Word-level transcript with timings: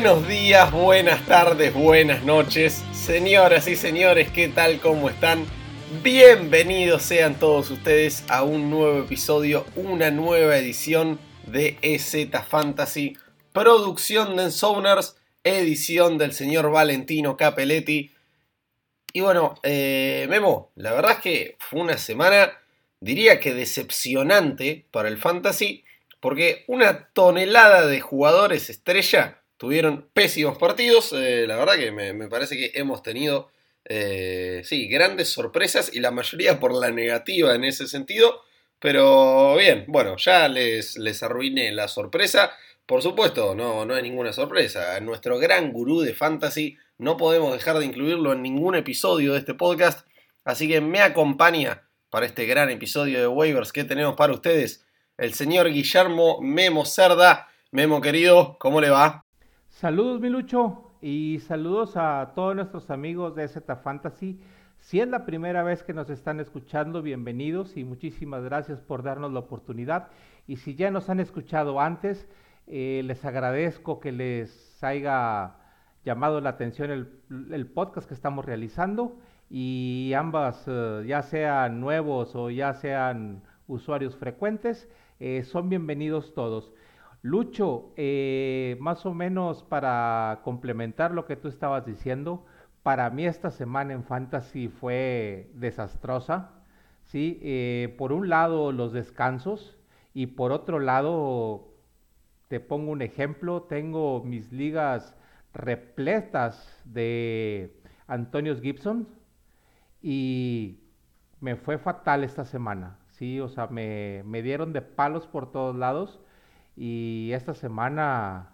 Buenos 0.00 0.28
días, 0.28 0.70
buenas 0.70 1.26
tardes, 1.26 1.74
buenas 1.74 2.22
noches, 2.22 2.84
señoras 2.92 3.66
y 3.66 3.74
señores, 3.74 4.30
¿qué 4.30 4.46
tal? 4.46 4.78
¿Cómo 4.78 5.10
están? 5.10 5.44
Bienvenidos 6.04 7.02
sean 7.02 7.34
todos 7.34 7.68
ustedes 7.72 8.22
a 8.28 8.44
un 8.44 8.70
nuevo 8.70 9.00
episodio, 9.00 9.66
una 9.74 10.12
nueva 10.12 10.56
edición 10.56 11.18
de 11.48 11.78
EZ 11.82 12.28
Fantasy, 12.48 13.16
producción 13.52 14.36
de 14.36 14.44
Ensoners, 14.44 15.16
edición 15.42 16.16
del 16.16 16.32
señor 16.32 16.70
Valentino 16.70 17.36
Capelletti. 17.36 18.12
Y 19.12 19.20
bueno, 19.20 19.56
eh, 19.64 20.28
Memo, 20.30 20.70
la 20.76 20.92
verdad 20.92 21.14
es 21.14 21.18
que 21.18 21.56
fue 21.58 21.80
una 21.80 21.98
semana, 21.98 22.52
diría 23.00 23.40
que 23.40 23.52
decepcionante 23.52 24.86
para 24.92 25.08
el 25.08 25.18
Fantasy, 25.18 25.84
porque 26.20 26.62
una 26.68 27.08
tonelada 27.08 27.88
de 27.88 28.00
jugadores 28.00 28.70
estrella 28.70 29.37
tuvieron 29.58 30.08
pésimos 30.14 30.56
partidos. 30.56 31.12
Eh, 31.12 31.46
la 31.46 31.56
verdad 31.56 31.76
que 31.76 31.92
me, 31.92 32.28
parece 32.28 32.56
que 32.56 32.72
hemos 32.74 33.02
tenido, 33.02 33.50
eh, 33.84 34.62
sí, 34.64 34.88
grandes 34.88 35.28
sorpresas 35.28 35.90
y 35.92 36.00
la 36.00 36.10
mayoría 36.10 36.58
por 36.58 36.74
la 36.74 36.90
negativa 36.90 37.54
en 37.54 37.64
ese 37.64 37.86
sentido. 37.86 38.42
Pero 38.78 39.56
bien, 39.56 39.84
bueno, 39.88 40.16
ya 40.16 40.48
les, 40.48 40.96
les 40.96 41.22
arruiné 41.22 41.72
la 41.72 41.88
sorpresa. 41.88 42.52
Por 42.86 43.02
supuesto, 43.02 43.54
no, 43.54 43.84
no 43.84 43.96
es 43.96 44.02
ninguna 44.02 44.32
sorpresa. 44.32 44.98
Nuestro 45.00 45.38
gran 45.38 45.72
gurú 45.72 46.00
de 46.00 46.14
fantasy 46.14 46.78
no 46.96 47.16
podemos 47.16 47.52
dejar 47.52 47.78
de 47.78 47.84
incluirlo 47.84 48.32
en 48.32 48.42
ningún 48.42 48.76
episodio 48.76 49.32
de 49.32 49.40
este 49.40 49.54
podcast. 49.54 50.06
Así 50.44 50.68
que 50.68 50.80
me 50.80 51.00
acompaña 51.00 51.88
para 52.08 52.24
este 52.24 52.46
gran 52.46 52.70
episodio 52.70 53.20
de 53.20 53.26
waivers 53.26 53.72
que 53.72 53.84
tenemos 53.84 54.16
para 54.16 54.32
ustedes 54.32 54.86
el 55.18 55.34
señor 55.34 55.70
Guillermo 55.70 56.40
Memo 56.40 56.86
Cerda. 56.86 57.48
Memo 57.70 58.00
querido, 58.00 58.56
¿cómo 58.58 58.80
le 58.80 58.88
va? 58.88 59.27
Saludos, 59.78 60.20
Milucho, 60.20 60.90
y 61.00 61.38
saludos 61.38 61.96
a 61.96 62.32
todos 62.34 62.56
nuestros 62.56 62.90
amigos 62.90 63.36
de 63.36 63.46
Z 63.46 63.76
Fantasy. 63.76 64.40
Si 64.80 64.98
es 64.98 65.06
la 65.06 65.24
primera 65.24 65.62
vez 65.62 65.84
que 65.84 65.94
nos 65.94 66.10
están 66.10 66.40
escuchando, 66.40 67.00
bienvenidos 67.00 67.76
y 67.76 67.84
muchísimas 67.84 68.42
gracias 68.42 68.80
por 68.80 69.04
darnos 69.04 69.32
la 69.32 69.38
oportunidad. 69.38 70.08
Y 70.48 70.56
si 70.56 70.74
ya 70.74 70.90
nos 70.90 71.08
han 71.10 71.20
escuchado 71.20 71.80
antes, 71.80 72.26
eh, 72.66 73.02
les 73.04 73.24
agradezco 73.24 74.00
que 74.00 74.10
les 74.10 74.82
haya 74.82 75.54
llamado 76.04 76.40
la 76.40 76.50
atención 76.50 76.90
el, 77.30 77.66
podcast 77.68 78.08
que 78.08 78.14
estamos 78.14 78.44
realizando 78.44 79.16
y 79.48 80.12
ambas, 80.16 80.64
eh, 80.66 81.04
ya 81.06 81.22
sean 81.22 81.80
nuevos 81.80 82.34
o 82.34 82.50
ya 82.50 82.74
sean 82.74 83.44
usuarios 83.68 84.16
frecuentes, 84.16 84.88
eh, 85.20 85.44
son 85.44 85.68
bienvenidos 85.68 86.34
todos. 86.34 86.72
Lucho, 87.22 87.92
eh, 87.96 88.76
más 88.80 89.04
o 89.04 89.12
menos 89.12 89.62
para 89.64 90.40
complementar 90.44 91.12
lo 91.12 91.26
que 91.26 91.36
tú 91.36 91.48
estabas 91.48 91.84
diciendo, 91.84 92.44
para 92.82 93.10
mí 93.10 93.26
esta 93.26 93.50
semana 93.50 93.92
en 93.92 94.04
Fantasy 94.04 94.68
fue 94.68 95.50
desastrosa. 95.54 96.52
¿sí? 97.06 97.40
Eh, 97.42 97.94
por 97.98 98.12
un 98.12 98.28
lado 98.28 98.72
los 98.72 98.92
descansos 98.92 99.76
y 100.14 100.26
por 100.28 100.52
otro 100.52 100.78
lado, 100.78 101.74
te 102.48 102.60
pongo 102.60 102.92
un 102.92 103.02
ejemplo, 103.02 103.62
tengo 103.62 104.22
mis 104.24 104.52
ligas 104.52 105.16
repletas 105.54 106.82
de 106.84 107.80
Antonios 108.06 108.60
Gibson 108.60 109.08
y 110.02 110.80
me 111.40 111.56
fue 111.56 111.78
fatal 111.78 112.24
esta 112.24 112.44
semana. 112.44 112.98
Sí, 113.10 113.40
o 113.40 113.48
sea, 113.48 113.66
me, 113.66 114.22
me 114.24 114.42
dieron 114.42 114.72
de 114.72 114.82
palos 114.82 115.26
por 115.26 115.50
todos 115.50 115.74
lados 115.76 116.20
y 116.78 117.32
esta 117.32 117.54
semana 117.54 118.50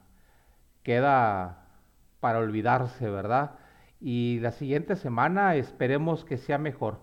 queda 0.83 1.67
para 2.21 2.39
olvidarse, 2.39 3.11
¿verdad? 3.11 3.57
Y 4.01 4.39
la 4.41 4.51
siguiente 4.51 4.97
semana 4.97 5.57
esperemos 5.57 6.25
que 6.25 6.39
sea 6.39 6.57
mejor. 6.57 7.01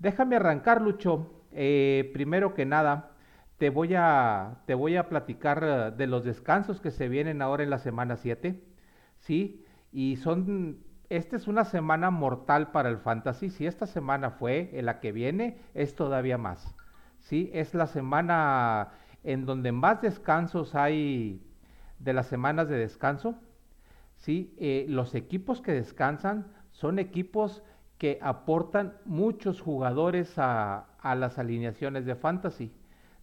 Déjame 0.00 0.34
arrancar, 0.34 0.82
Lucho. 0.82 1.30
Eh, 1.52 2.10
primero 2.12 2.54
que 2.54 2.66
nada, 2.66 3.12
te 3.58 3.70
voy, 3.70 3.94
a, 3.94 4.56
te 4.66 4.74
voy 4.74 4.96
a 4.96 5.08
platicar 5.08 5.62
eh, 5.62 5.90
de 5.96 6.08
los 6.08 6.24
descansos 6.24 6.80
que 6.80 6.90
se 6.90 7.08
vienen 7.08 7.40
ahora 7.40 7.62
en 7.62 7.70
la 7.70 7.78
semana 7.78 8.16
7, 8.16 8.60
¿sí? 9.20 9.64
Y 9.92 10.16
son, 10.16 10.78
esta 11.08 11.36
es 11.36 11.46
una 11.46 11.64
semana 11.64 12.10
mortal 12.10 12.72
para 12.72 12.88
el 12.88 12.98
fantasy. 12.98 13.50
Si 13.50 13.64
esta 13.64 13.86
semana 13.86 14.32
fue, 14.32 14.70
en 14.72 14.86
la 14.86 14.98
que 14.98 15.12
viene 15.12 15.58
es 15.72 15.94
todavía 15.94 16.36
más, 16.36 16.74
¿sí? 17.20 17.48
Es 17.54 17.74
la 17.74 17.86
semana 17.86 18.90
en 19.24 19.46
donde 19.46 19.72
más 19.72 20.02
descansos 20.02 20.74
hay 20.74 21.42
de 21.98 22.12
las 22.12 22.26
semanas 22.26 22.68
de 22.68 22.76
descanso, 22.76 23.34
¿sí? 24.16 24.54
Eh, 24.58 24.84
los 24.88 25.14
equipos 25.14 25.62
que 25.62 25.72
descansan 25.72 26.46
son 26.70 26.98
equipos 26.98 27.62
que 27.98 28.18
aportan 28.20 28.98
muchos 29.06 29.60
jugadores 29.60 30.34
a, 30.36 30.86
las 31.02 31.38
alineaciones 31.38 32.04
de 32.04 32.14
fantasy. 32.14 32.72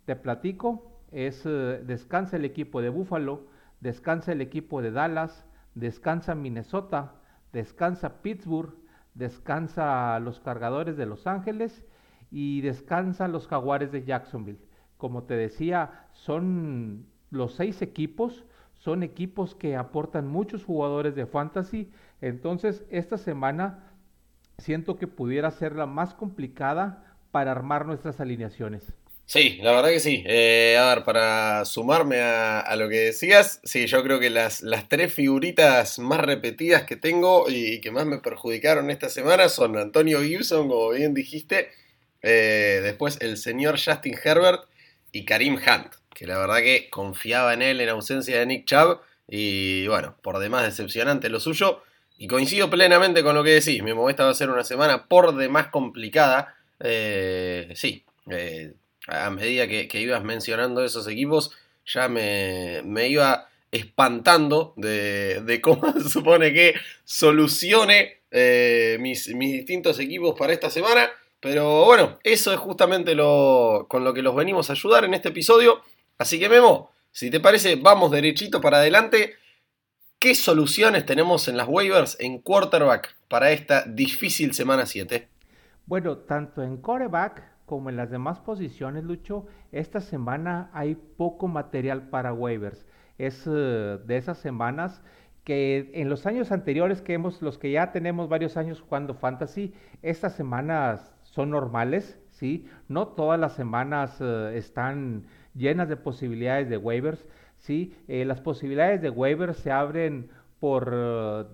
Te 0.05 0.15
platico, 0.15 0.91
es 1.11 1.45
eh, 1.45 1.81
descansa 1.85 2.37
el 2.37 2.45
equipo 2.45 2.81
de 2.81 2.89
Buffalo, 2.89 3.45
descansa 3.79 4.31
el 4.31 4.41
equipo 4.41 4.81
de 4.81 4.91
Dallas, 4.91 5.45
descansa 5.75 6.33
Minnesota, 6.33 7.13
descansa 7.53 8.21
Pittsburgh, 8.21 8.73
descansa 9.13 10.19
los 10.19 10.39
cargadores 10.39 10.97
de 10.97 11.05
Los 11.05 11.27
Ángeles 11.27 11.85
y 12.31 12.61
descansa 12.61 13.27
los 13.27 13.47
jaguares 13.47 13.91
de 13.91 14.03
Jacksonville 14.03 14.70
como 15.01 15.23
te 15.23 15.33
decía, 15.33 16.05
son 16.13 17.07
los 17.31 17.55
seis 17.55 17.81
equipos, 17.81 18.43
son 18.75 19.01
equipos 19.01 19.55
que 19.55 19.75
aportan 19.75 20.27
muchos 20.27 20.63
jugadores 20.63 21.15
de 21.15 21.25
fantasy. 21.25 21.89
Entonces, 22.21 22.83
esta 22.91 23.17
semana 23.17 23.95
siento 24.59 24.97
que 24.97 25.07
pudiera 25.07 25.49
ser 25.49 25.75
la 25.75 25.87
más 25.87 26.13
complicada 26.13 27.17
para 27.31 27.49
armar 27.49 27.87
nuestras 27.87 28.19
alineaciones. 28.19 28.93
Sí, 29.25 29.57
la 29.63 29.71
verdad 29.71 29.89
que 29.89 29.99
sí. 29.99 30.23
Eh, 30.27 30.77
a 30.79 30.93
ver, 30.93 31.03
para 31.03 31.65
sumarme 31.65 32.19
a, 32.19 32.75
lo 32.75 32.87
que 32.87 32.99
decías, 32.99 33.59
sí, 33.63 33.87
yo 33.87 34.03
creo 34.03 34.19
que 34.19 34.29
las, 34.29 34.61
las 34.61 34.87
tres 34.87 35.11
figuritas 35.11 35.97
más 35.97 36.19
repetidas 36.19 36.83
que 36.83 36.95
tengo 36.95 37.49
y 37.49 37.81
que 37.81 37.89
más 37.89 38.05
me 38.05 38.19
perjudicaron 38.19 38.91
esta 38.91 39.09
semana 39.09 39.49
son 39.49 39.77
Antonio 39.77 40.21
Gibson, 40.21 40.67
como 40.67 40.91
bien 40.91 41.15
dijiste, 41.15 41.69
eh, 42.21 42.81
después 42.83 43.17
el 43.21 43.37
señor 43.37 43.79
Justin 43.83 44.15
Herbert 44.23 44.65
y 45.11 45.25
Karim 45.25 45.55
Hunt, 45.55 45.93
que 46.13 46.27
la 46.27 46.37
verdad 46.37 46.57
que 46.57 46.89
confiaba 46.89 47.53
en 47.53 47.61
él 47.61 47.81
en 47.81 47.89
ausencia 47.89 48.39
de 48.39 48.45
Nick 48.45 48.65
Chubb 48.65 49.01
y 49.27 49.87
bueno, 49.87 50.15
por 50.21 50.39
demás 50.39 50.63
decepcionante 50.63 51.29
lo 51.29 51.39
suyo. 51.39 51.81
Y 52.17 52.27
coincido 52.27 52.69
plenamente 52.69 53.23
con 53.23 53.33
lo 53.33 53.43
que 53.43 53.51
decís, 53.51 53.81
mi 53.81 53.93
esta 54.09 54.25
va 54.25 54.29
a 54.29 54.35
ser 54.35 54.49
una 54.49 54.63
semana 54.63 55.07
por 55.07 55.35
demás 55.35 55.67
complicada. 55.67 56.55
Eh, 56.79 57.71
sí, 57.73 58.03
eh, 58.29 58.73
a 59.07 59.29
medida 59.31 59.67
que, 59.67 59.89
ibas 59.99 60.23
mencionando 60.23 60.83
esos 60.83 61.07
equipos, 61.07 61.51
ya 61.85 62.09
me, 62.09 62.83
iba 63.07 63.49
espantando 63.71 64.73
de, 64.75 65.59
cómo 65.63 65.93
se 65.99 66.09
supone 66.09 66.53
que 66.53 66.75
solucione 67.05 68.19
eh, 68.29 68.97
mis, 68.99 69.33
mis 69.33 69.53
distintos 69.53 69.97
equipos 69.97 70.37
para 70.37 70.53
esta 70.53 70.69
semana. 70.69 71.09
Pero 71.41 71.85
bueno, 71.85 72.19
eso 72.23 72.53
es 72.53 72.59
justamente 72.59 73.15
lo, 73.15 73.87
con 73.89 74.03
lo 74.03 74.13
que 74.13 74.21
los 74.21 74.35
venimos 74.35 74.69
a 74.69 74.73
ayudar 74.73 75.05
en 75.05 75.15
este 75.15 75.29
episodio. 75.29 75.81
Así 76.17 76.39
que 76.39 76.47
Memo, 76.47 76.91
si 77.11 77.31
te 77.31 77.39
parece, 77.39 77.75
vamos 77.75 78.11
derechito 78.11 78.61
para 78.61 78.77
adelante. 78.77 79.33
¿Qué 80.19 80.35
soluciones 80.35 81.03
tenemos 81.05 81.47
en 81.47 81.57
las 81.57 81.67
waivers 81.67 82.15
en 82.19 82.39
quarterback 82.39 83.17
para 83.27 83.51
esta 83.51 83.83
difícil 83.87 84.53
semana 84.53 84.85
7? 84.85 85.27
Bueno, 85.87 86.19
tanto 86.19 86.61
en 86.61 86.77
quarterback 86.77 87.41
como 87.65 87.89
en 87.89 87.97
las 87.97 88.11
demás 88.11 88.39
posiciones, 88.39 89.03
Lucho, 89.03 89.47
esta 89.71 89.99
semana 89.99 90.69
hay 90.73 90.93
poco 90.93 91.47
material 91.47 92.09
para 92.09 92.33
waivers. 92.33 92.85
Es 93.17 93.47
eh, 93.47 93.97
de 94.05 94.17
esas 94.17 94.37
semanas 94.37 95.01
que 95.43 95.89
en 95.95 96.07
los 96.07 96.27
años 96.27 96.51
anteriores 96.51 97.01
que 97.01 97.13
hemos, 97.13 97.41
los 97.41 97.57
que 97.57 97.71
ya 97.71 97.91
tenemos 97.91 98.29
varios 98.29 98.57
años 98.57 98.79
jugando 98.79 99.15
fantasy, 99.15 99.73
estas 100.03 100.35
semanas 100.35 101.15
son 101.31 101.49
normales, 101.49 102.19
¿sí? 102.29 102.67
No 102.87 103.07
todas 103.07 103.39
las 103.39 103.55
semanas 103.55 104.17
eh, 104.19 104.53
están 104.55 105.23
llenas 105.55 105.89
de 105.89 105.97
posibilidades 105.97 106.69
de 106.69 106.77
waivers, 106.77 107.25
¿sí? 107.57 107.95
Eh, 108.07 108.25
las 108.25 108.41
posibilidades 108.41 109.01
de 109.01 109.09
waivers 109.09 109.57
se 109.57 109.71
abren 109.71 110.29
por 110.59 110.91
eh, 110.93 111.45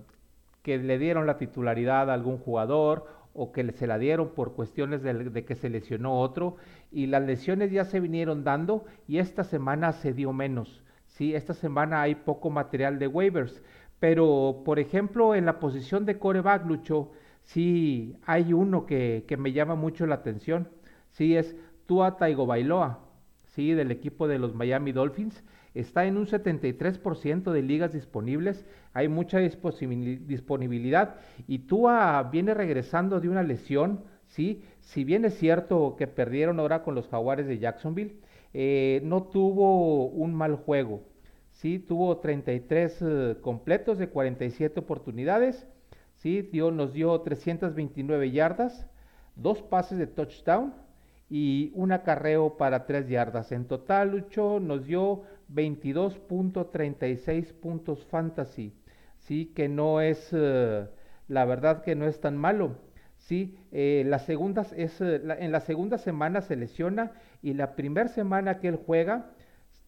que 0.62 0.78
le 0.78 0.98
dieron 0.98 1.26
la 1.26 1.38
titularidad 1.38 2.10
a 2.10 2.14
algún 2.14 2.38
jugador 2.38 3.06
o 3.34 3.52
que 3.52 3.70
se 3.72 3.86
la 3.86 3.98
dieron 3.98 4.30
por 4.30 4.54
cuestiones 4.54 5.02
de, 5.02 5.44
que 5.44 5.54
se 5.54 5.70
lesionó 5.70 6.20
otro 6.20 6.56
y 6.90 7.06
las 7.06 7.22
lesiones 7.22 7.70
ya 7.70 7.84
se 7.84 8.00
vinieron 8.00 8.42
dando 8.42 8.84
y 9.06 9.18
esta 9.18 9.44
semana 9.44 9.92
se 9.92 10.12
dio 10.12 10.32
menos, 10.32 10.82
¿sí? 11.06 11.36
Esta 11.36 11.54
semana 11.54 12.02
hay 12.02 12.16
poco 12.16 12.50
material 12.50 12.98
de 12.98 13.06
waivers, 13.06 13.62
pero 14.00 14.62
por 14.64 14.80
ejemplo 14.80 15.36
en 15.36 15.46
la 15.46 15.60
posición 15.60 16.04
de 16.04 16.18
coreback, 16.18 16.66
Lucho, 16.66 17.12
sí 17.48 18.14
hay 18.26 18.52
uno 18.52 18.84
que, 18.84 19.24
me 19.38 19.52
llama 19.52 19.74
mucho 19.74 20.06
la 20.06 20.16
atención, 20.16 20.68
sí 21.10 21.34
es 21.36 21.56
Tua 21.86 22.18
Taigo 22.18 22.46
Bailoa, 22.46 23.00
sí, 23.46 23.72
del 23.72 23.90
equipo 23.90 24.28
de 24.28 24.38
los 24.38 24.54
Miami 24.54 24.92
Dolphins. 24.92 25.42
está 25.74 26.04
en 26.04 26.18
un 26.18 26.26
73% 26.26 27.50
de 27.50 27.62
ligas 27.62 27.92
disponibles, 27.94 28.66
hay 28.92 29.08
mucha 29.08 29.38
disponibilidad 29.38 31.16
y 31.46 31.60
Tua 31.60 32.28
viene 32.30 32.52
regresando 32.52 33.18
de 33.18 33.30
una 33.30 33.42
lesión, 33.42 34.04
¿sí? 34.26 34.62
Si 34.80 35.04
bien 35.04 35.24
es 35.24 35.38
cierto 35.38 35.96
que 35.96 36.06
perdieron 36.06 36.60
ahora 36.60 36.82
con 36.82 36.94
los 36.94 37.08
Jaguares 37.08 37.46
de 37.46 37.58
Jacksonville, 37.58 38.16
eh, 38.52 39.00
no 39.04 39.22
tuvo 39.22 40.06
un 40.08 40.34
mal 40.34 40.56
juego, 40.56 41.02
¿sí? 41.52 41.78
Tuvo 41.78 42.18
33 42.18 42.98
eh, 43.00 43.36
completos 43.40 43.96
de 43.98 44.08
47 44.10 44.80
oportunidades, 44.80 45.66
¿sí? 46.18 46.42
Dio, 46.42 46.70
nos 46.70 46.92
dio 46.92 47.20
329 47.20 48.30
yardas, 48.30 48.86
dos 49.36 49.62
pases 49.62 49.98
de 49.98 50.06
touchdown 50.06 50.74
y 51.30 51.72
un 51.74 51.92
acarreo 51.92 52.56
para 52.56 52.86
3 52.86 53.08
yardas. 53.08 53.52
En 53.52 53.66
total, 53.66 54.10
Lucho 54.10 54.60
nos 54.60 54.86
dio 54.86 55.22
22.36 55.52 57.52
puntos 57.54 58.04
fantasy, 58.06 58.72
¿sí? 59.18 59.52
Que 59.54 59.68
no 59.68 60.00
es, 60.00 60.30
eh, 60.32 60.86
la 61.28 61.44
verdad 61.44 61.82
que 61.82 61.94
no 61.94 62.06
es 62.06 62.20
tan 62.20 62.36
malo. 62.36 62.76
Sí, 63.16 63.58
eh, 63.72 64.10
es, 64.76 65.00
en 65.00 65.52
la 65.52 65.60
segunda 65.60 65.98
semana 65.98 66.40
se 66.40 66.56
lesiona 66.56 67.12
y 67.42 67.54
la 67.54 67.76
primera 67.76 68.08
semana 68.08 68.58
que 68.58 68.68
él 68.68 68.78
juega 68.86 69.30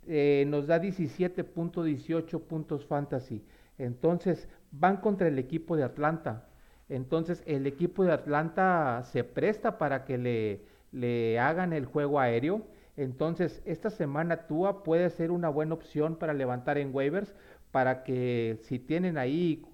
eh, 0.06 0.44
nos 0.48 0.66
da 0.66 0.80
17.18 0.80 2.40
puntos 2.42 2.86
fantasy. 2.86 3.44
Entonces 3.78 4.48
van 4.72 4.98
contra 4.98 5.28
el 5.28 5.38
equipo 5.38 5.76
de 5.76 5.84
Atlanta. 5.84 6.46
Entonces 6.88 7.42
el 7.46 7.66
equipo 7.66 8.04
de 8.04 8.12
Atlanta 8.12 9.02
se 9.04 9.24
presta 9.24 9.78
para 9.78 10.04
que 10.04 10.18
le, 10.18 10.62
le 10.92 11.38
hagan 11.38 11.72
el 11.72 11.86
juego 11.86 12.20
aéreo. 12.20 12.66
Entonces 12.96 13.62
esta 13.64 13.90
semana 13.90 14.46
Tua 14.46 14.82
puede 14.82 15.10
ser 15.10 15.30
una 15.30 15.48
buena 15.48 15.74
opción 15.74 16.16
para 16.16 16.34
levantar 16.34 16.78
en 16.78 16.94
waivers 16.94 17.34
para 17.70 18.02
que 18.02 18.58
si 18.62 18.78
tienen 18.78 19.16
ahí 19.16 19.64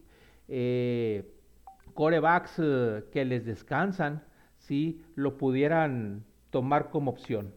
eh, 0.48 1.32
corebacks 1.94 2.58
eh, 2.58 3.04
que 3.10 3.24
les 3.24 3.44
descansan, 3.44 4.22
si 4.58 5.02
lo 5.14 5.38
pudieran 5.38 6.24
tomar 6.50 6.90
como 6.90 7.10
opción. 7.10 7.52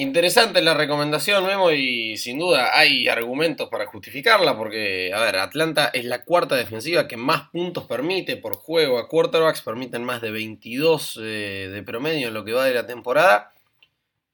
Interesante 0.00 0.62
la 0.62 0.72
recomendación, 0.72 1.44
Memo, 1.44 1.72
y 1.72 2.16
sin 2.16 2.38
duda 2.38 2.70
hay 2.72 3.06
argumentos 3.06 3.68
para 3.68 3.84
justificarla, 3.84 4.56
porque, 4.56 5.12
a 5.12 5.20
ver, 5.20 5.36
Atlanta 5.36 5.90
es 5.92 6.06
la 6.06 6.24
cuarta 6.24 6.56
defensiva 6.56 7.06
que 7.06 7.18
más 7.18 7.50
puntos 7.50 7.84
permite 7.84 8.38
por 8.38 8.54
juego 8.54 8.98
a 8.98 9.08
quarterbacks, 9.08 9.60
permiten 9.60 10.02
más 10.02 10.22
de 10.22 10.30
22 10.30 11.20
eh, 11.22 11.68
de 11.70 11.82
promedio 11.82 12.28
en 12.28 12.34
lo 12.34 12.46
que 12.46 12.54
va 12.54 12.64
de 12.64 12.72
la 12.72 12.86
temporada. 12.86 13.52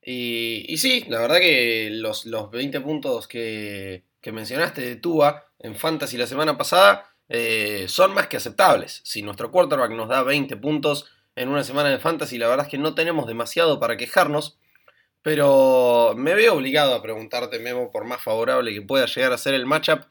Y, 0.00 0.76
sí, 0.76 1.04
la 1.08 1.18
verdad 1.18 1.38
que 1.38 1.88
los, 1.90 2.26
los 2.26 2.48
20 2.52 2.80
puntos 2.82 3.26
que, 3.26 4.04
mencionaste 4.22 4.82
de 4.82 4.94
Tua 4.94 5.48
en 5.58 5.74
Fantasy 5.74 6.16
la 6.16 6.28
semana 6.28 6.56
pasada 6.56 7.12
eh, 7.28 7.86
son 7.88 8.14
más 8.14 8.28
que 8.28 8.36
aceptables. 8.36 9.00
Si 9.02 9.20
nuestro 9.20 9.50
quarterback 9.50 9.90
nos 9.90 10.08
da 10.08 10.22
20 10.22 10.58
puntos 10.58 11.06
en 11.34 11.48
una 11.48 11.64
semana 11.64 11.88
de 11.88 11.98
Fantasy, 11.98 12.38
la 12.38 12.46
verdad 12.46 12.66
es 12.66 12.70
que 12.70 12.78
no 12.78 12.94
tenemos 12.94 13.26
demasiado 13.26 13.80
para 13.80 13.96
quejarnos. 13.96 14.58
Pero 15.26 16.14
me 16.17 16.34
veo 16.34 16.55
obligado 16.55 16.94
a 16.94 17.02
preguntarte, 17.02 17.58
Memo, 17.58 17.90
por 17.90 18.05
más 18.05 18.23
favorable 18.23 18.73
que 18.73 18.81
pueda 18.81 19.06
llegar 19.06 19.32
a 19.32 19.38
ser 19.38 19.55
el 19.55 19.67
matchup. 19.67 20.02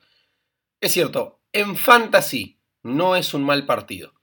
Es 0.81 0.91
cierto, 0.91 1.39
en 1.53 1.77
fantasy 1.77 2.59
no 2.83 3.15
es 3.15 3.33
un 3.33 3.45
mal 3.45 3.65
partido. 3.65 4.13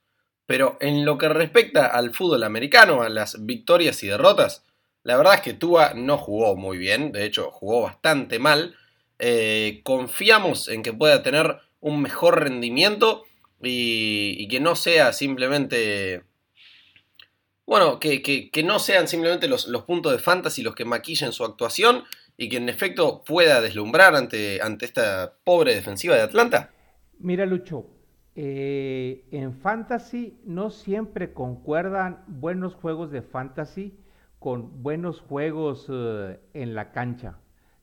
Pero 0.44 0.76
en 0.82 1.06
lo 1.06 1.16
que 1.16 1.30
respecta 1.30 1.86
al 1.86 2.14
fútbol 2.14 2.44
americano, 2.44 3.00
a 3.00 3.08
las 3.08 3.46
victorias 3.46 4.02
y 4.02 4.08
derrotas, 4.08 4.66
la 5.02 5.16
verdad 5.16 5.36
es 5.36 5.40
que 5.40 5.54
Tua 5.54 5.94
no 5.94 6.18
jugó 6.18 6.56
muy 6.56 6.76
bien, 6.76 7.10
de 7.10 7.24
hecho 7.24 7.50
jugó 7.50 7.80
bastante 7.80 8.38
mal. 8.38 8.76
Eh, 9.18 9.80
confiamos 9.84 10.68
en 10.68 10.82
que 10.82 10.92
pueda 10.92 11.22
tener 11.22 11.56
un 11.80 12.02
mejor 12.02 12.44
rendimiento 12.44 13.24
y 13.62 14.46
que 14.48 14.60
no 14.60 14.76
sea 14.76 15.14
simplemente 15.14 16.24
bueno, 17.72 17.98
que, 17.98 18.50
no 18.66 18.78
sean 18.78 19.08
simplemente 19.08 19.48
los, 19.48 19.64
puntos 19.86 20.12
de 20.12 20.18
fantasy 20.18 20.60
los 20.60 20.74
que 20.74 20.84
maquillen 20.84 21.32
su 21.32 21.42
actuación 21.42 22.02
y 22.36 22.50
que 22.50 22.58
en 22.58 22.68
efecto 22.68 23.24
pueda 23.24 23.62
deslumbrar 23.62 24.14
ante, 24.14 24.60
ante 24.60 24.84
esta 24.84 25.38
pobre 25.42 25.74
defensiva 25.74 26.14
de 26.14 26.20
Atlanta? 26.20 26.68
Mira, 27.18 27.46
Lucho, 27.46 27.86
eh, 28.36 29.24
en 29.30 29.54
fantasy 29.54 30.38
no 30.44 30.68
siempre 30.68 31.32
concuerdan 31.32 32.22
buenos 32.26 32.74
juegos 32.74 33.10
de 33.10 33.22
fantasy 33.22 33.98
con 34.38 34.82
buenos 34.82 35.22
juegos 35.22 35.86
eh, 35.90 36.40
en 36.52 36.74
la 36.74 36.92
cancha. 36.92 37.38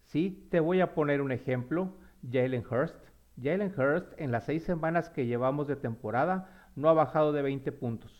Sí, 0.06 0.48
te 0.52 0.60
voy 0.60 0.82
a 0.82 0.94
poner 0.94 1.20
un 1.20 1.32
ejemplo, 1.32 1.96
Jalen 2.32 2.64
Hurst. 2.70 2.96
Jalen 3.42 3.74
Hurst 3.76 4.14
en 4.18 4.32
las 4.32 4.46
seis 4.46 4.62
semanas 4.62 5.10
que 5.10 5.26
llevamos 5.26 5.68
de 5.68 5.78
temporada 5.78 6.70
no 6.76 6.90
ha 6.90 6.94
bajado 6.94 7.34
de 7.34 7.42
20 7.42 7.72
puntos. 7.72 8.19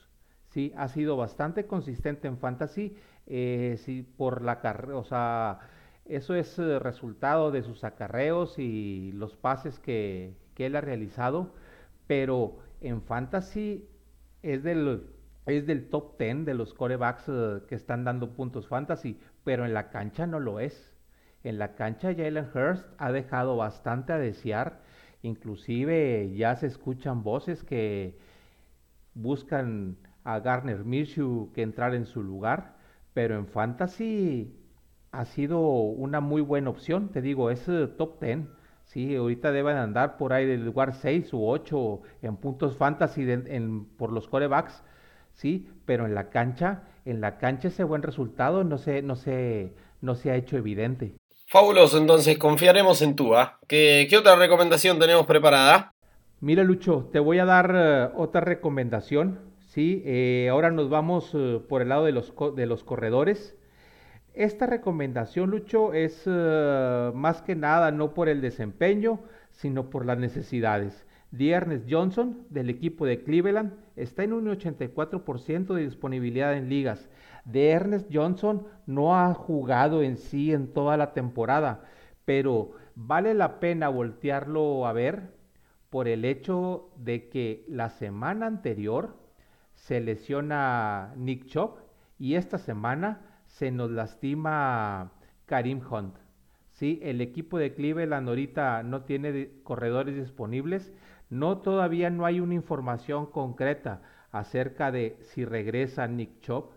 Sí, 0.50 0.74
ha 0.78 0.88
sido 0.88 1.16
bastante 1.16 1.68
consistente 1.68 2.28
en 2.28 2.38
fantasy. 2.38 2.96
Eh, 3.28 3.76
sí, 3.86 4.04
por 4.18 4.42
la 4.42 4.60
carrera, 4.60 4.98
o 4.98 5.04
sea, 5.04 5.60
eso 6.06 6.34
es 6.34 6.58
eh, 6.58 6.80
resultado 6.80 7.52
de 7.52 7.62
sus 7.62 7.84
acarreos 7.84 8.58
y 8.58 9.12
los 9.14 9.36
pases 9.36 9.80
que, 9.80 10.36
él 10.58 10.76
ha 10.76 10.82
realizado. 10.82 11.54
Pero 12.08 12.58
en 12.82 13.02
fantasy 13.02 13.88
es 14.42 14.64
del, 14.64 15.08
es 15.46 15.68
del 15.68 15.90
top 15.90 16.18
10 16.20 16.46
de 16.46 16.54
los 16.56 16.74
corebacks 16.74 17.26
eh, 17.30 17.62
que 17.68 17.76
están 17.76 18.04
dando 18.04 18.34
puntos 18.34 18.68
fantasy, 18.68 19.20
pero 19.44 19.66
en 19.66 19.74
la 19.74 19.90
cancha 19.90 20.28
no 20.28 20.40
lo 20.40 20.60
es. 20.60 20.96
En 21.44 21.60
la 21.60 21.76
cancha 21.76 22.14
Jalen 22.16 22.50
Hurst 22.54 22.86
ha 22.98 23.12
dejado 23.12 23.56
bastante 23.56 24.14
a 24.14 24.18
desear. 24.18 24.82
Inclusive 25.22 26.34
ya 26.36 26.56
se 26.56 26.68
escuchan 26.68 27.24
voces 27.24 27.64
que 27.64 28.18
buscan 29.14 29.98
a 30.34 30.40
Garner 30.40 30.84
Minshew 30.84 31.52
que 31.54 31.62
entrar 31.62 31.96
en 31.96 32.06
su 32.06 32.24
lugar, 32.24 32.76
pero 33.14 33.36
en 33.36 33.48
fantasy 33.48 34.54
ha 35.12 35.26
sido 35.26 35.60
una 35.60 36.20
muy 36.20 36.42
buena 36.42 36.70
opción, 36.70 37.10
te 37.10 37.22
digo, 37.22 37.50
es 37.50 37.68
eh, 37.68 37.88
top 37.88 38.22
10. 38.22 38.40
Sí, 38.86 39.16
ahorita 39.16 39.52
deben 39.52 39.78
andar 39.78 40.18
por 40.18 40.34
ahí 40.34 40.46
del 40.48 40.66
lugar 40.66 40.94
6 40.94 41.32
u 41.34 41.48
8 41.48 42.02
en 42.24 42.38
puntos 42.38 42.76
fantasy 42.76 43.26
por 43.98 44.12
los 44.12 44.28
corebacks, 44.28 44.84
sí, 45.34 45.70
pero 45.86 46.06
en 46.06 46.16
la 46.16 46.30
cancha, 46.30 46.84
en 47.06 47.22
la 47.22 47.38
cancha 47.38 47.68
ese 47.68 47.84
buen 47.84 48.02
resultado 48.02 48.64
no 48.64 48.80
se, 48.80 49.04
no 49.04 49.16
se, 49.16 49.74
no 50.02 50.16
se 50.16 50.32
ha 50.32 50.36
hecho 50.36 50.58
evidente. 50.58 51.14
Fabuloso, 51.46 51.98
entonces 51.98 52.38
confiaremos 52.38 53.02
en 53.02 53.16
tú. 53.16 53.32
¿Qué, 53.68 54.08
¿Qué, 54.10 54.18
otra 54.18 54.36
recomendación 54.36 55.00
tenemos 55.00 55.26
preparada? 55.26 55.92
Mira, 56.42 56.64
Lucho, 56.64 57.10
te 57.12 57.20
voy 57.20 57.40
a 57.40 57.46
dar 57.46 57.74
eh, 57.76 58.10
otra 58.16 58.42
recomendación. 58.42 59.40
Eh, 59.80 60.50
ahora 60.52 60.72
nos 60.72 60.90
vamos 60.90 61.32
eh, 61.34 61.62
por 61.68 61.82
el 61.82 61.90
lado 61.90 62.06
de 62.06 62.12
los, 62.12 62.84
corredores. 62.84 63.56
Esta 64.34 64.66
recomendación, 64.66 65.50
Lucho, 65.52 65.94
es 65.94 66.24
eh, 66.26 67.12
más 67.16 67.42
que 67.42 67.56
nada 67.56 67.92
no 67.92 68.14
por 68.14 68.30
el 68.30 68.42
desempeño, 68.42 69.22
sino 69.52 69.90
por 69.90 70.06
las 70.06 70.18
necesidades. 70.18 71.06
Ernest 71.38 71.86
Johnson, 71.90 72.46
del 72.50 72.70
equipo 72.70 73.06
de 73.06 73.24
Cleveland, 73.24 73.74
está 73.96 74.24
en 74.24 74.34
un 74.34 74.48
84% 74.48 75.74
de 75.74 75.84
disponibilidad 75.84 76.56
en 76.56 76.70
ligas. 76.70 77.08
De 77.46 77.70
Ernest 77.70 78.10
Johnson 78.12 78.68
no 78.86 79.18
ha 79.18 79.34
jugado 79.34 80.02
en 80.04 80.18
sí 80.18 80.52
en 80.52 80.74
toda 80.74 80.98
la 80.98 81.14
temporada, 81.14 81.86
pero 82.26 82.72
vale 82.96 83.34
la 83.34 83.60
pena 83.60 83.88
voltearlo 83.90 84.88
a 84.88 84.94
ver 84.94 85.32
por 85.90 86.08
el 86.08 86.26
hecho 86.26 86.90
de 86.98 87.30
que 87.30 87.66
la 87.68 87.90
semana 87.90 88.46
anterior 88.46 89.29
se 89.80 90.00
lesiona 90.02 91.14
Nick 91.18 91.46
Chop 91.46 91.80
y 92.18 92.36
esta 92.36 92.58
semana 92.58 93.22
se 93.48 93.72
nos 93.72 93.90
lastima 93.90 95.12
Karim 95.46 95.82
Hunt. 95.90 96.16
¿sí? 96.72 97.00
El 97.02 97.22
equipo 97.22 97.58
de 97.58 97.74
Cleveland 97.74 98.28
ahorita 98.28 98.84
no 98.84 99.04
tiene 99.04 99.50
corredores 99.64 100.16
disponibles. 100.16 100.94
No 101.30 101.60
todavía 101.60 102.10
no 102.10 102.26
hay 102.26 102.40
una 102.40 102.54
información 102.56 103.28
concreta 103.28 104.02
acerca 104.32 104.92
de 104.92 105.18
si 105.22 105.46
regresa 105.46 106.08
Nick 106.08 106.42
Chop. 106.42 106.74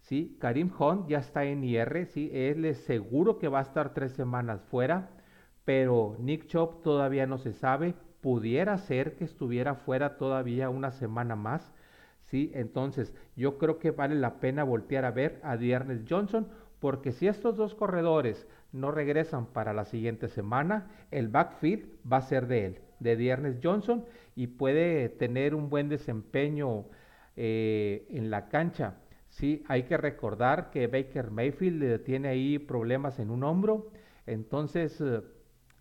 ¿sí? 0.00 0.36
Karim 0.40 0.70
Hunt 0.78 1.08
ya 1.08 1.18
está 1.18 1.44
en 1.44 1.64
IR, 1.64 2.06
¿sí? 2.06 2.30
él 2.32 2.64
es 2.64 2.78
seguro 2.84 3.38
que 3.38 3.48
va 3.48 3.58
a 3.58 3.62
estar 3.62 3.92
tres 3.94 4.12
semanas 4.12 4.62
fuera, 4.70 5.10
pero 5.64 6.16
Nick 6.18 6.46
Chop 6.46 6.82
todavía 6.82 7.26
no 7.26 7.38
se 7.38 7.52
sabe. 7.52 7.94
Pudiera 8.22 8.78
ser 8.78 9.16
que 9.16 9.24
estuviera 9.24 9.74
fuera 9.74 10.16
todavía 10.16 10.70
una 10.70 10.92
semana 10.92 11.36
más. 11.36 11.72
¿Sí? 12.30 12.50
Entonces, 12.54 13.14
yo 13.36 13.58
creo 13.58 13.78
que 13.78 13.90
vale 13.90 14.14
la 14.14 14.40
pena 14.40 14.64
voltear 14.64 15.04
a 15.04 15.10
ver 15.10 15.40
a 15.42 15.56
Dearness 15.56 16.04
Johnson, 16.08 16.48
porque 16.80 17.12
si 17.12 17.26
estos 17.26 17.56
dos 17.56 17.74
corredores 17.74 18.46
no 18.72 18.90
regresan 18.90 19.46
para 19.46 19.72
la 19.72 19.84
siguiente 19.84 20.28
semana, 20.28 20.90
el 21.10 21.28
backfield 21.28 21.88
va 22.10 22.18
a 22.18 22.22
ser 22.22 22.46
de 22.46 22.66
él, 22.66 22.80
de 23.00 23.16
Dearness 23.16 23.58
Johnson, 23.62 24.04
y 24.36 24.48
puede 24.48 25.08
tener 25.08 25.54
un 25.54 25.70
buen 25.70 25.88
desempeño 25.88 26.84
eh, 27.36 28.06
en 28.10 28.30
la 28.30 28.48
cancha. 28.48 28.96
Sí, 29.28 29.64
hay 29.68 29.84
que 29.84 29.96
recordar 29.96 30.70
que 30.70 30.86
Baker 30.86 31.30
Mayfield 31.30 32.02
tiene 32.04 32.28
ahí 32.28 32.58
problemas 32.58 33.18
en 33.18 33.30
un 33.30 33.44
hombro, 33.44 33.90
entonces 34.26 35.00
eh, 35.00 35.22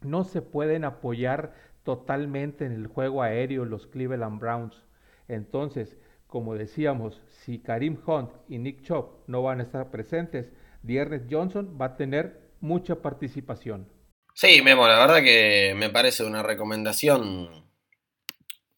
no 0.01 0.23
se 0.23 0.41
pueden 0.41 0.83
apoyar 0.85 1.53
totalmente 1.83 2.65
en 2.65 2.73
el 2.73 2.87
juego 2.87 3.21
aéreo 3.21 3.65
los 3.65 3.87
Cleveland 3.87 4.39
Browns. 4.39 4.85
Entonces, 5.27 5.97
como 6.27 6.55
decíamos, 6.55 7.21
si 7.43 7.59
Karim 7.59 7.97
Hunt 8.05 8.29
y 8.49 8.59
Nick 8.59 8.83
Chop 8.83 9.27
no 9.27 9.41
van 9.41 9.59
a 9.59 9.63
estar 9.63 9.89
presentes, 9.89 10.51
Dearness 10.83 11.23
Johnson 11.29 11.77
va 11.79 11.85
a 11.85 11.97
tener 11.97 12.39
mucha 12.59 13.01
participación. 13.01 13.87
Sí, 14.33 14.61
Memo, 14.61 14.87
la 14.87 14.99
verdad 14.99 15.23
que 15.23 15.73
me 15.75 15.89
parece 15.89 16.23
una 16.23 16.43
recomendación, 16.43 17.65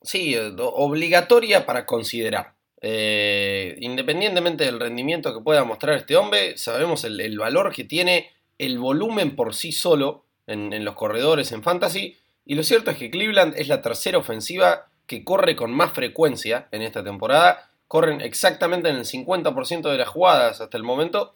sí, 0.01 0.36
obligatoria 0.58 1.65
para 1.65 1.86
considerar. 1.86 2.56
Eh, 2.82 3.75
independientemente 3.82 4.63
del 4.63 4.79
rendimiento 4.79 5.34
que 5.34 5.44
pueda 5.44 5.65
mostrar 5.65 5.98
este 5.98 6.15
hombre, 6.15 6.58
sabemos 6.58 7.03
el, 7.03 7.38
valor 7.38 7.74
que 7.74 7.84
tiene 7.84 8.29
el 8.58 8.79
volumen 8.79 9.36
por 9.36 9.53
sí 9.53 9.74
solo 9.74 10.25
en, 10.48 10.86
los 10.86 10.96
corredores 10.96 11.51
en 11.51 11.63
fantasy. 11.63 12.15
Y 12.46 12.56
lo 12.56 12.63
cierto 12.63 12.91
es 12.91 12.98
que 12.98 13.12
Cleveland 13.12 13.53
es 13.58 13.68
la 13.68 13.82
tercera 13.82 14.18
ofensiva 14.18 14.89
que 15.10 15.24
corre 15.24 15.56
con 15.56 15.72
más 15.72 15.92
frecuencia 15.92 16.68
en 16.72 16.84
esta 16.84 17.04
temporada. 17.04 17.72
Corren 17.88 18.22
exactamente 18.22 18.89
en 18.89 18.96
el 18.96 19.06
50% 19.06 19.89
de 19.89 19.98
las 19.98 20.08
jugadas 20.08 20.62
hasta 20.62 20.78
el 20.78 20.84
momento. 20.84 21.34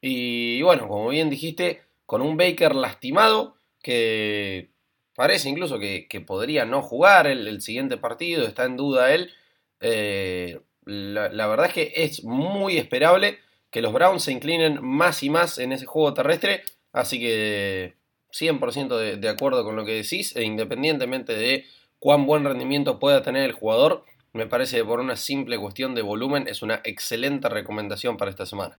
Y, 0.00 0.62
bueno, 0.62 0.86
como 0.86 1.08
bien 1.08 1.28
dijiste, 1.28 1.82
con 2.06 2.22
un 2.22 2.36
Baker 2.36 2.76
lastimado 2.76 3.56
que 3.82 4.70
parece 5.16 5.48
incluso 5.48 5.80
que, 5.80 6.06
podría 6.24 6.64
no 6.66 6.82
jugar 6.82 7.26
el, 7.26 7.60
siguiente 7.62 7.96
partido, 7.96 8.46
está 8.46 8.64
en 8.64 8.76
duda 8.76 9.12
él. 9.12 9.32
Eh, 9.80 10.60
la, 10.84 11.48
verdad 11.48 11.66
es 11.66 11.72
que 11.72 11.92
es 11.96 12.22
muy 12.22 12.78
esperable 12.78 13.40
que 13.72 13.82
los 13.82 13.92
Browns 13.92 14.22
se 14.22 14.30
inclinen 14.30 14.78
más 14.84 15.24
y 15.24 15.30
más 15.30 15.58
en 15.58 15.72
ese 15.72 15.86
juego 15.86 16.14
terrestre. 16.14 16.62
Así 16.92 17.18
que 17.18 17.96
100% 18.32 19.18
de, 19.18 19.28
acuerdo 19.28 19.64
con 19.64 19.74
lo 19.74 19.84
que 19.84 19.94
decís. 19.94 20.36
E 20.36 20.44
independientemente 20.44 21.34
de 21.34 21.66
cuán 21.98 22.26
buen 22.26 22.44
rendimiento 22.44 22.98
pueda 22.98 23.22
tener 23.22 23.44
el 23.44 23.52
jugador, 23.52 24.04
me 24.32 24.46
parece 24.46 24.76
que 24.76 24.84
por 24.84 25.00
una 25.00 25.16
simple 25.16 25.58
cuestión 25.58 25.94
de 25.94 26.02
volumen 26.02 26.46
es 26.46 26.62
una 26.62 26.80
excelente 26.84 27.48
recomendación 27.48 28.16
para 28.16 28.30
esta 28.30 28.46
semana. 28.46 28.78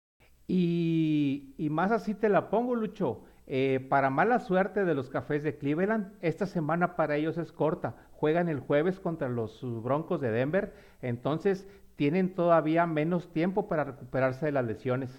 Y, 0.48 1.54
más 1.70 1.90
así 1.90 2.14
te 2.14 2.28
la 2.28 2.50
pongo, 2.50 2.74
Lucho. 2.74 3.22
Eh, 3.48 3.84
para 3.88 4.10
mala 4.10 4.40
suerte 4.40 4.84
de 4.84 4.94
los 4.94 5.08
cafés 5.08 5.42
de 5.42 5.56
Cleveland, 5.56 6.12
esta 6.20 6.46
semana 6.46 6.96
para 6.96 7.16
ellos 7.16 7.38
es 7.38 7.52
corta. 7.52 7.96
Juegan 8.12 8.48
el 8.48 8.60
jueves 8.60 9.00
contra 9.00 9.28
los 9.28 9.60
Broncos 9.82 10.20
de 10.20 10.30
Denver. 10.30 10.74
Entonces 11.00 11.66
tienen 11.96 12.34
todavía 12.34 12.86
menos 12.86 13.32
tiempo 13.32 13.68
para 13.68 13.84
recuperarse 13.84 14.46
de 14.46 14.52
las 14.52 14.66
lesiones. 14.66 15.10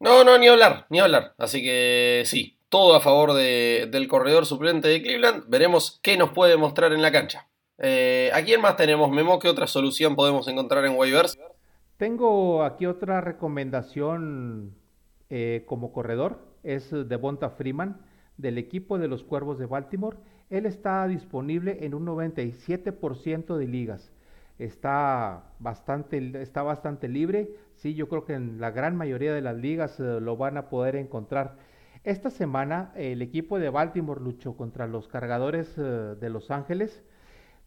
No, 0.00 0.24
no, 0.24 0.38
ni 0.38 0.48
hablar, 0.48 0.86
ni 0.90 1.00
hablar. 1.00 1.34
Así 1.38 1.62
que 1.62 2.22
sí, 2.24 2.57
todo 2.68 2.94
a 2.94 3.00
favor 3.00 3.34
del 3.34 4.08
corredor 4.08 4.46
suplente 4.46 4.88
de 4.88 5.02
Cleveland. 5.02 5.44
Veremos 5.48 6.00
qué 6.02 6.16
nos 6.16 6.30
puede 6.30 6.56
mostrar 6.56 6.92
en 6.92 7.02
la 7.02 7.12
cancha. 7.12 7.48
Eh, 7.78 8.30
¿A 8.34 8.42
quién 8.42 8.60
más 8.60 8.76
tenemos, 8.76 9.10
Memo? 9.10 9.38
¿Qué 9.38 9.48
otra 9.48 9.66
solución 9.66 10.16
podemos 10.16 10.48
encontrar 10.48 10.84
en 10.84 10.96
waivers? 10.96 11.38
Tengo 11.96 12.64
aquí 12.64 12.86
otra 12.86 13.20
recomendación 13.20 14.74
eh, 15.30 15.64
como 15.66 15.92
corredor. 15.92 16.38
Es 16.62 16.90
Devonta 16.90 17.50
Freeman 17.50 18.00
del 18.36 18.58
equipo 18.58 18.98
de 18.98 19.08
los 19.08 19.24
Cuervos 19.24 19.58
de 19.58 19.66
Baltimore. 19.66 20.16
Él 20.50 20.66
está 20.66 21.06
disponible 21.06 21.78
en 21.82 21.94
un 21.94 22.06
97% 22.06 23.56
de 23.56 23.66
ligas 23.66 24.12
está 24.58 25.44
bastante, 25.58 26.42
está 26.42 26.62
bastante 26.62 27.08
libre. 27.08 27.50
Sí, 27.76 27.94
yo 27.94 28.08
creo 28.08 28.24
que 28.24 28.34
en 28.34 28.60
la 28.60 28.70
gran 28.70 28.96
mayoría 28.96 29.32
de 29.32 29.40
las 29.40 29.56
ligas 29.56 29.98
eh, 30.00 30.20
lo 30.20 30.36
van 30.36 30.56
a 30.56 30.68
poder 30.68 30.96
encontrar. 30.96 31.56
Esta 32.08 32.30
semana 32.30 32.90
el 32.94 33.20
equipo 33.20 33.58
de 33.58 33.68
Baltimore 33.68 34.22
luchó 34.22 34.56
contra 34.56 34.86
los 34.86 35.08
cargadores 35.08 35.74
eh, 35.76 35.82
de 36.18 36.30
Los 36.30 36.50
Ángeles. 36.50 37.02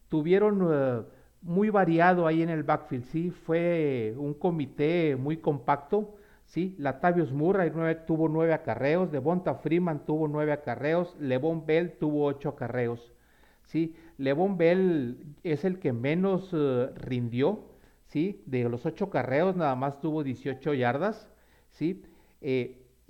Tuvieron 0.08 0.68
eh, 0.68 1.02
muy 1.42 1.70
variado 1.70 2.26
ahí 2.26 2.42
en 2.42 2.48
el 2.48 2.64
backfield, 2.64 3.04
sí, 3.04 3.30
fue 3.30 4.16
un 4.18 4.34
comité 4.34 5.14
muy 5.14 5.36
compacto. 5.36 6.16
Sí, 6.44 6.74
Latavius 6.80 7.30
Murray 7.30 7.70
tuvo 8.04 8.28
nueve 8.28 8.52
acarreos, 8.52 9.12
Devonta 9.12 9.54
Freeman 9.54 10.04
tuvo 10.04 10.26
nueve 10.26 10.50
acarreos, 10.50 11.14
Levon 11.20 11.64
Bell 11.64 11.92
tuvo 11.92 12.24
ocho 12.24 12.48
acarreos. 12.48 13.12
¿sí? 13.66 13.94
Levon 14.18 14.58
Bell 14.58 15.24
es 15.44 15.64
el 15.64 15.78
que 15.78 15.92
menos 15.92 16.50
eh, 16.52 16.90
rindió, 16.96 17.60
¿sí? 18.08 18.42
De 18.46 18.68
los 18.68 18.86
ocho 18.86 19.08
carreos 19.08 19.54
nada 19.54 19.76
más 19.76 20.00
tuvo 20.00 20.24
18 20.24 20.74
yardas, 20.74 21.30
¿sí? 21.70 22.02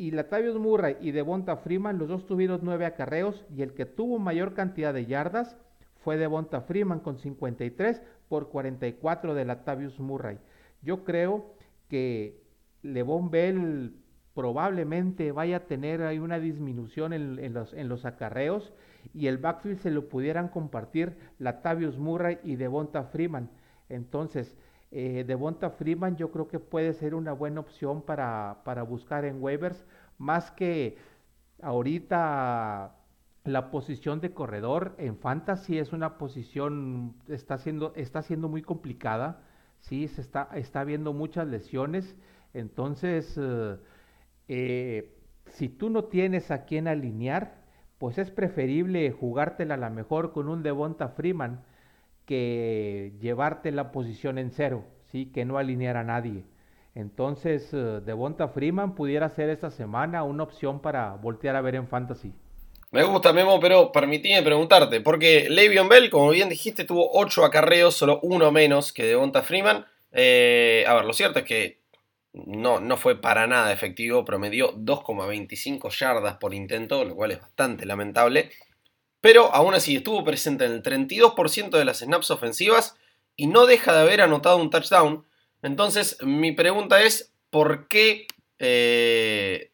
Y 0.02 0.10
Latavius 0.10 0.58
Murray 0.58 0.96
y 1.00 1.12
Devonta 1.12 1.58
Freeman, 1.58 1.96
los 1.96 2.08
dos 2.08 2.26
tuvieron 2.26 2.58
nueve 2.64 2.86
acarreos 2.86 3.44
y 3.54 3.62
el 3.62 3.72
que 3.72 3.86
tuvo 3.86 4.18
mayor 4.18 4.52
cantidad 4.52 4.92
de 4.92 5.06
yardas 5.06 5.56
fue 6.02 6.16
Devonta 6.16 6.62
Freeman 6.62 6.98
con 6.98 7.20
53 7.20 8.02
por 8.28 8.48
44 8.48 9.32
de 9.32 9.44
Latavius 9.44 10.00
Murray. 10.00 10.40
Yo 10.82 11.04
creo 11.04 11.54
que 11.88 12.42
Levon 12.82 13.30
Bell 13.30 13.94
probablemente 14.34 15.30
vaya 15.30 15.58
a 15.58 15.66
tener 15.66 16.02
ahí 16.02 16.18
una 16.18 16.40
disminución 16.40 17.12
en, 17.12 17.54
los, 17.54 17.72
en 17.72 17.88
los 17.88 18.04
acarreos 18.04 18.72
y 19.14 19.28
el 19.28 19.38
backfield 19.38 19.78
se 19.78 19.92
lo 19.92 20.08
pudieran 20.08 20.48
compartir 20.48 21.16
Latavius 21.38 21.96
Murray 21.96 22.40
y 22.42 22.56
Devonta 22.56 23.04
Freeman. 23.04 23.50
Entonces, 23.88 24.56
eh, 24.92 25.24
Devonta 25.26 25.70
Freeman 25.70 26.16
yo 26.16 26.30
creo 26.30 26.48
que 26.48 26.58
puede 26.58 26.92
ser 26.92 27.14
una 27.14 27.32
buena 27.32 27.60
opción 27.60 28.02
para, 28.02 28.58
para 28.64 28.82
buscar 28.82 29.24
en 29.24 29.42
waivers, 29.42 29.84
más 30.18 30.50
que 30.50 30.98
ahorita 31.62 32.94
la 33.44 33.70
posición 33.70 34.20
de 34.20 34.32
corredor 34.32 34.94
en 34.98 35.16
fantasy 35.16 35.78
es 35.78 35.92
una 35.92 36.18
posición, 36.18 37.14
está 37.28 37.58
siendo, 37.58 37.92
está 37.96 38.22
siendo 38.22 38.48
muy 38.48 38.62
complicada, 38.62 39.40
sí, 39.80 40.08
se 40.08 40.20
está, 40.20 40.48
está 40.54 40.84
viendo 40.84 41.12
muchas 41.12 41.48
lesiones, 41.48 42.14
entonces, 42.54 43.36
eh, 43.38 43.78
eh, 44.48 45.16
si 45.46 45.68
tú 45.68 45.90
no 45.90 46.04
tienes 46.04 46.50
a 46.50 46.64
quién 46.64 46.86
alinear, 46.86 47.62
pues 47.98 48.18
es 48.18 48.30
preferible 48.30 49.10
jugártela 49.12 49.74
a 49.74 49.78
la 49.78 49.90
mejor 49.90 50.32
con 50.32 50.48
un 50.48 50.62
Devonta 50.62 51.08
Freeman 51.08 51.62
que 52.26 53.12
llevarte 53.20 53.72
la 53.72 53.92
posición 53.92 54.38
en 54.38 54.50
cero, 54.50 54.84
¿sí? 55.10 55.26
que 55.26 55.44
no 55.44 55.58
alinear 55.58 55.96
a 55.96 56.04
nadie. 56.04 56.44
Entonces, 56.94 57.72
uh, 57.72 58.00
Devonta 58.04 58.48
Freeman 58.48 58.94
pudiera 58.94 59.28
ser 59.30 59.48
esta 59.48 59.70
semana 59.70 60.24
una 60.24 60.42
opción 60.42 60.80
para 60.80 61.14
voltear 61.14 61.56
a 61.56 61.60
ver 61.60 61.74
en 61.74 61.88
Fantasy. 61.88 62.32
Me 62.90 63.02
gusta, 63.04 63.32
Memo, 63.32 63.58
pero 63.58 63.90
permitime 63.90 64.42
preguntarte, 64.42 65.00
porque 65.00 65.48
Le'Veon 65.48 65.88
Bell, 65.88 66.10
como 66.10 66.28
bien 66.30 66.50
dijiste, 66.50 66.84
tuvo 66.84 67.10
8 67.14 67.46
acarreos, 67.46 67.94
solo 67.94 68.20
uno 68.22 68.52
menos 68.52 68.92
que 68.92 69.04
Devonta 69.04 69.42
Freeman. 69.42 69.86
Eh, 70.12 70.84
a 70.86 70.92
ver, 70.94 71.06
lo 71.06 71.14
cierto 71.14 71.38
es 71.38 71.46
que 71.46 71.78
no, 72.34 72.80
no 72.80 72.98
fue 72.98 73.18
para 73.18 73.46
nada 73.46 73.72
efectivo, 73.72 74.26
promedió 74.26 74.74
2,25 74.74 75.88
yardas 75.90 76.36
por 76.36 76.52
intento, 76.52 77.04
lo 77.04 77.14
cual 77.14 77.30
es 77.32 77.40
bastante 77.40 77.86
lamentable. 77.86 78.50
Pero 79.22 79.54
aún 79.54 79.72
así 79.72 79.96
estuvo 79.96 80.24
presente 80.24 80.66
en 80.66 80.72
el 80.72 80.82
32% 80.82 81.70
de 81.70 81.84
las 81.84 82.00
snaps 82.00 82.30
ofensivas 82.32 82.96
y 83.36 83.46
no 83.46 83.66
deja 83.66 83.94
de 83.94 84.00
haber 84.00 84.20
anotado 84.20 84.56
un 84.56 84.68
touchdown. 84.68 85.24
Entonces 85.62 86.18
mi 86.22 86.50
pregunta 86.50 87.02
es, 87.02 87.32
¿por 87.48 87.86
qué, 87.86 88.26
eh, 88.58 89.70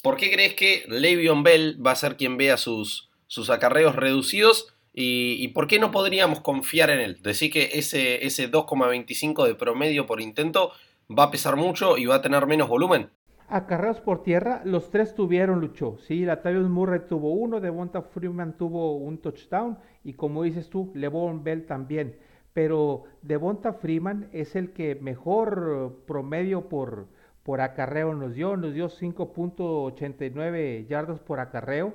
¿por 0.00 0.16
qué 0.16 0.30
crees 0.30 0.54
que 0.54 0.84
Le'Veon 0.86 1.42
Bell 1.42 1.84
va 1.84 1.90
a 1.90 1.96
ser 1.96 2.16
quien 2.16 2.36
vea 2.36 2.56
sus, 2.56 3.10
sus 3.26 3.50
acarreos 3.50 3.96
reducidos? 3.96 4.68
Y, 4.96 5.48
por 5.48 5.66
qué 5.66 5.80
no 5.80 5.90
podríamos 5.90 6.40
confiar 6.40 6.88
en 6.88 7.00
él? 7.00 7.20
Decir 7.20 7.50
que 7.50 7.70
ese, 7.72 8.24
ese 8.24 8.48
2,25 8.48 9.44
de 9.44 9.56
promedio 9.56 10.06
por 10.06 10.20
intento 10.20 10.70
va 11.10 11.24
a 11.24 11.30
pesar 11.32 11.56
mucho 11.56 11.98
y 11.98 12.06
va 12.06 12.14
a 12.14 12.22
tener 12.22 12.46
menos 12.46 12.68
volumen. 12.68 13.10
Acarreos 13.48 14.00
por 14.00 14.22
tierra, 14.22 14.62
los 14.64 14.90
tres 14.90 15.14
tuvieron, 15.14 15.60
Lucho. 15.60 15.98
Sí, 15.98 16.24
Latavius 16.24 16.68
Murray 16.68 17.00
tuvo 17.06 17.32
uno, 17.32 17.60
Devonta 17.60 18.00
Freeman 18.00 18.56
tuvo 18.56 18.96
un 18.96 19.18
touchdown 19.18 19.76
y 20.02 20.14
como 20.14 20.42
dices 20.44 20.70
tú, 20.70 20.90
Levon 20.94 21.44
Bell 21.44 21.66
también. 21.66 22.16
Pero 22.54 23.04
Devonta 23.20 23.74
Freeman 23.74 24.28
es 24.32 24.56
el 24.56 24.72
que 24.72 24.94
mejor 24.94 26.00
promedio 26.06 26.68
por, 26.68 27.06
por 27.42 27.60
acarreo 27.60 28.14
nos 28.14 28.34
dio, 28.34 28.56
nos 28.56 28.72
dio 28.72 28.88
5.89 28.88 30.86
yardas 30.86 31.20
por 31.20 31.38
acarreo. 31.40 31.92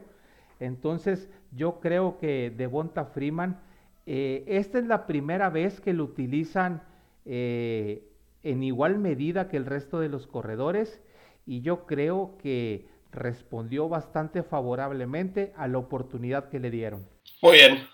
Entonces 0.59 1.29
yo 1.51 1.79
creo 1.79 2.19
que 2.19 2.53
Devonta 2.55 3.05
Freeman, 3.05 3.59
eh, 4.05 4.43
esta 4.47 4.77
es 4.77 4.85
la 4.85 5.07
primera 5.07 5.49
vez 5.49 5.81
que 5.81 5.93
lo 5.93 6.03
utilizan 6.03 6.83
eh, 7.25 8.03
en 8.43 8.61
igual 8.61 8.99
medida 8.99 9.49
que 9.49 9.57
el 9.57 9.65
resto 9.65 9.99
de 9.99 10.09
los 10.09 10.27
corredores 10.27 11.01
y 11.49 11.61
yo 11.61 11.87
creo 11.87 12.37
que 12.37 12.87
respondió 13.11 13.89
bastante 13.89 14.43
favorablemente 14.43 15.51
a 15.57 15.67
la 15.67 15.79
oportunidad 15.79 16.47
que 16.47 16.59
le 16.59 16.69
dieron. 16.69 17.07
Muy 17.41 17.57
bien, 17.57 17.87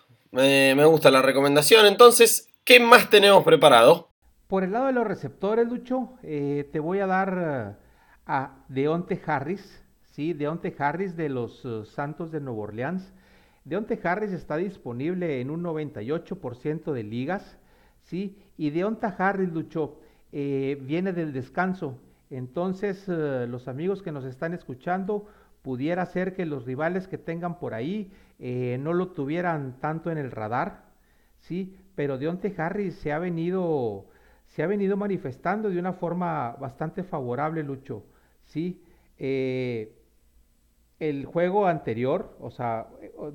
me 0.75 0.83
gusta 0.83 1.09
la 1.09 1.21
recomendación. 1.21 1.85
Entonces, 1.85 2.49
¿qué 2.65 2.81
más 2.81 3.09
tenemos 3.09 3.45
preparado? 3.45 4.09
Por 4.49 4.65
el 4.65 4.73
lado 4.73 4.87
de 4.87 4.91
los 4.91 5.07
receptores, 5.07 5.69
Lucho, 5.69 6.17
eh, 6.21 6.67
te 6.73 6.81
voy 6.81 6.99
a 6.99 7.07
dar 7.07 7.77
eh, 7.77 7.85
a 8.25 8.65
Deonte 8.67 9.21
Harris, 9.25 9.81
¿sí? 10.11 10.33
Deonte 10.33 10.75
Harris 10.77 11.15
de 11.15 11.29
los 11.29 11.63
eh, 11.63 11.85
Santos 11.85 12.33
de 12.33 12.41
Nueva 12.41 12.63
Orleans. 12.63 13.13
Deonte 13.63 13.97
Harris 14.03 14.33
está 14.33 14.57
disponible 14.57 15.39
en 15.39 15.49
un 15.49 15.63
98% 15.63 16.91
de 16.91 17.03
ligas, 17.03 17.57
¿sí? 18.03 18.37
Y 18.57 18.71
Deonta 18.71 19.15
Harris, 19.17 19.49
Lucho, 19.49 20.01
eh, 20.33 20.77
viene 20.81 21.13
del 21.13 21.31
descanso. 21.31 21.97
Entonces, 22.35 23.07
eh, 23.07 23.47
los 23.47 23.69
amigos 23.69 24.01
que 24.01 24.11
nos 24.11 24.25
están 24.25 24.53
escuchando, 24.53 25.25
pudiera 25.61 26.05
ser 26.05 26.33
que 26.33 26.45
los 26.45 26.65
rivales 26.65 27.07
que 27.07 27.17
tengan 27.17 27.59
por 27.59 27.73
ahí 27.73 28.11
eh, 28.39 28.77
no 28.81 28.91
lo 28.91 29.13
tuvieran 29.13 29.79
tanto 29.79 30.11
en 30.11 30.17
el 30.17 30.31
radar, 30.31 30.83
¿sí? 31.39 31.77
Pero 31.95 32.17
Deonte 32.17 32.53
Harris 32.57 32.95
se 32.95 33.13
ha 33.13 33.19
venido, 33.19 34.07
se 34.47 34.63
ha 34.63 34.67
venido 34.67 34.97
manifestando 34.97 35.69
de 35.69 35.79
una 35.79 35.93
forma 35.93 36.57
bastante 36.59 37.03
favorable, 37.03 37.63
Lucho, 37.63 38.03
¿sí? 38.43 38.83
el 39.17 39.95
juego 41.25 41.67
anterior, 41.67 42.35
o 42.41 42.51
sea, 42.51 42.87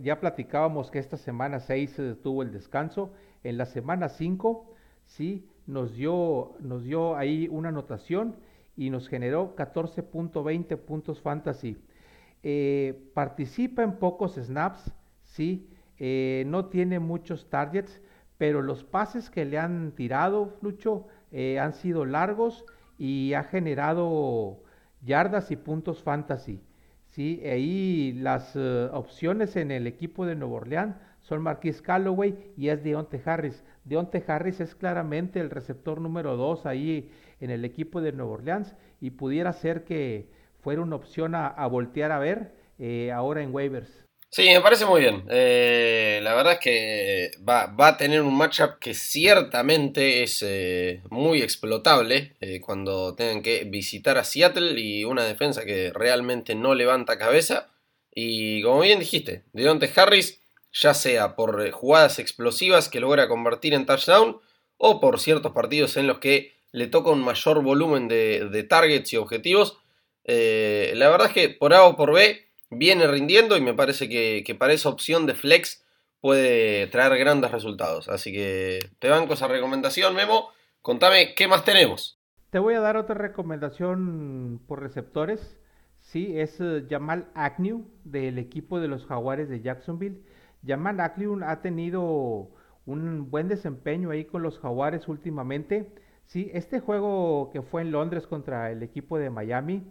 ya 0.03 0.21
platicábamos 0.21 0.91
que 0.91 0.99
esta 0.99 1.17
semana 1.17 1.61
6 1.61 2.03
tuvo 2.23 2.43
el 2.43 2.53
descanso, 2.53 3.15
en 3.45 3.57
la 3.57 3.65
semana 3.65 4.11
5, 4.11 4.75
sí, 5.07 5.49
nos 5.67 5.95
dio, 5.95 6.53
nos 6.61 6.85
dio 6.85 7.17
ahí 7.17 7.49
una 7.51 7.71
anotación 7.71 8.37
y 8.77 8.91
nos 8.91 9.09
generó 9.09 9.55
14.20 9.57 10.77
puntos 10.79 11.21
fantasy. 11.21 11.77
Eh, 12.43 13.11
participa 13.15 13.83
en 13.83 13.99
pocos 13.99 14.35
snaps, 14.37 14.93
sí, 15.23 15.69
eh, 15.99 16.45
no 16.47 16.67
tiene 16.67 16.99
muchos 16.99 17.51
targets, 17.51 18.01
pero 18.39 18.63
los 18.63 18.85
pases 18.85 19.29
que 19.29 19.45
le 19.45 19.59
han 19.59 19.93
tirado, 19.93 20.57
Lucho, 20.63 21.07
eh, 21.31 21.59
han 21.61 21.75
sido 21.75 22.07
largos 22.07 22.65
y 22.97 23.35
ha 23.35 23.45
generado 23.45 24.63
yardas 25.03 25.51
y 25.51 25.57
puntos 25.57 26.03
fantasy. 26.03 26.63
¿sí? 27.11 27.43
Ahí 27.45 28.13
las 28.13 28.57
eh, 28.57 28.89
opciones 28.93 29.57
en 29.57 29.71
el 29.71 29.87
equipo 29.87 30.27
de 30.27 30.37
Nuevo 30.37 30.57
Orleans 30.57 30.97
son 31.31 31.43
Marquis 31.43 31.81
Calloway 31.81 32.35
y 32.57 32.71
es 32.71 32.83
Deonte 32.83 33.23
Harris. 33.25 33.63
Deonte 33.85 34.23
Harris 34.27 34.59
es 34.59 34.75
claramente 34.75 35.39
el 35.39 35.49
receptor 35.49 36.01
número 36.01 36.37
dos 36.37 36.67
ahí 36.67 37.09
en 37.41 37.51
el 37.51 37.65
equipo 37.65 38.01
de 38.01 38.11
Nuevo 38.11 38.33
Orleans 38.33 38.75
y 39.01 39.11
pudiera 39.11 39.53
ser 39.53 39.85
que 39.85 40.27
fuera 40.61 40.83
una 40.83 40.97
opción 40.97 41.37
a, 41.37 41.65
voltear 41.69 42.11
a 42.11 42.19
ver 42.19 42.53
eh, 42.81 43.13
ahora 43.13 43.43
en 43.43 43.55
waivers. 43.55 43.89
Sí, 44.29 44.43
me 44.49 44.61
parece 44.61 44.87
muy 44.87 45.03
bien. 45.03 45.23
Eh, 45.31 46.19
la 46.21 46.35
verdad 46.35 46.55
es 46.55 46.59
que 46.59 47.31
va, 47.49 47.73
a 47.79 47.97
tener 47.97 48.23
un 48.23 48.37
matchup 48.37 48.81
que 48.81 48.93
ciertamente 48.93 50.25
es 50.25 50.45
eh, 50.45 51.01
muy 51.11 51.43
explotable 51.43 52.33
cuando 52.61 53.15
tengan 53.15 53.43
que 53.43 53.63
visitar 53.65 54.19
a 54.19 54.25
Seattle 54.25 54.81
y 54.81 55.05
una 55.05 55.25
defensa 55.25 55.65
que 55.65 55.93
realmente 55.95 56.57
no 56.57 56.75
levanta 56.75 57.19
cabeza. 57.19 57.69
Y 58.13 58.63
como 58.63 58.81
bien 58.81 58.99
dijiste, 58.99 59.45
Deontay 59.53 59.91
Harris, 59.95 60.41
ya 60.73 60.95
sea 60.95 61.37
por 61.37 61.71
jugadas 61.71 62.19
explosivas 62.19 62.89
que 62.89 63.01
logra 63.01 63.29
convertir 63.29 63.75
en 63.75 63.87
touchdown 63.87 64.41
o 64.77 65.01
por 65.01 65.21
ciertos 65.21 65.53
partidos 65.53 65.97
en 65.97 66.07
los 66.07 66.19
que 66.19 66.55
le 66.73 66.87
toca 66.87 67.11
un 67.11 67.23
mayor 67.23 67.63
volumen 67.63 68.09
de, 68.09 68.67
targets 68.69 69.13
y 69.13 69.17
objetivos, 69.17 69.79
la 70.25 71.09
verdad 71.09 71.27
es 71.27 71.33
que 71.33 71.49
por 71.49 71.75
A 71.75 71.85
o 71.85 71.97
por 71.97 72.13
B 72.13 72.51
viene 72.71 73.07
rindiendo 73.07 73.57
y 73.57 73.61
me 73.61 73.75
parece 73.75 74.09
que, 74.09 74.57
para 74.59 74.73
esa 74.73 74.89
opción 74.89 75.27
de 75.27 75.35
flex 75.35 75.85
puede 76.21 76.87
traer 76.87 77.19
grandes 77.19 77.51
resultados. 77.51 78.09
Así 78.09 78.33
que 78.33 78.79
te 78.99 79.09
banco 79.09 79.35
esa 79.35 79.49
recomendación, 79.49 80.15
Memo. 80.15 80.51
Contame 80.83 81.35
qué 81.35 81.49
más 81.49 81.65
tenemos. 81.65 82.19
Te 82.51 82.59
voy 82.59 82.75
a 82.75 82.81
dar 82.81 82.97
otra 82.97 83.15
recomendación 83.15 84.61
por 84.67 84.81
receptores. 84.81 85.59
Sí, 85.99 86.39
es 86.39 86.61
eh, 86.61 86.85
Jamal 86.89 87.29
Agnew 87.35 87.87
del 88.05 88.39
equipo 88.39 88.81
de 88.81 88.89
los 88.89 89.07
Jaguares 89.07 89.49
de 89.49 89.61
Jacksonville. 89.61 90.23
Jamal 90.67 91.01
Agnew 91.01 91.39
ha 91.45 91.61
tenido 91.63 92.51
un 92.87 93.31
buen 93.31 93.49
desempeño 93.49 94.11
ahí 94.11 94.25
con 94.25 94.43
los 94.43 94.59
Jaguares 94.59 95.09
últimamente. 95.09 95.93
Sí, 96.27 96.51
este 96.55 96.81
juego 96.81 97.51
que 97.53 97.63
fue 97.63 97.83
en 97.83 97.93
Londres 97.93 98.27
contra 98.27 98.71
el 98.71 98.83
equipo 98.83 99.19
de 99.19 99.31
Miami 99.31 99.85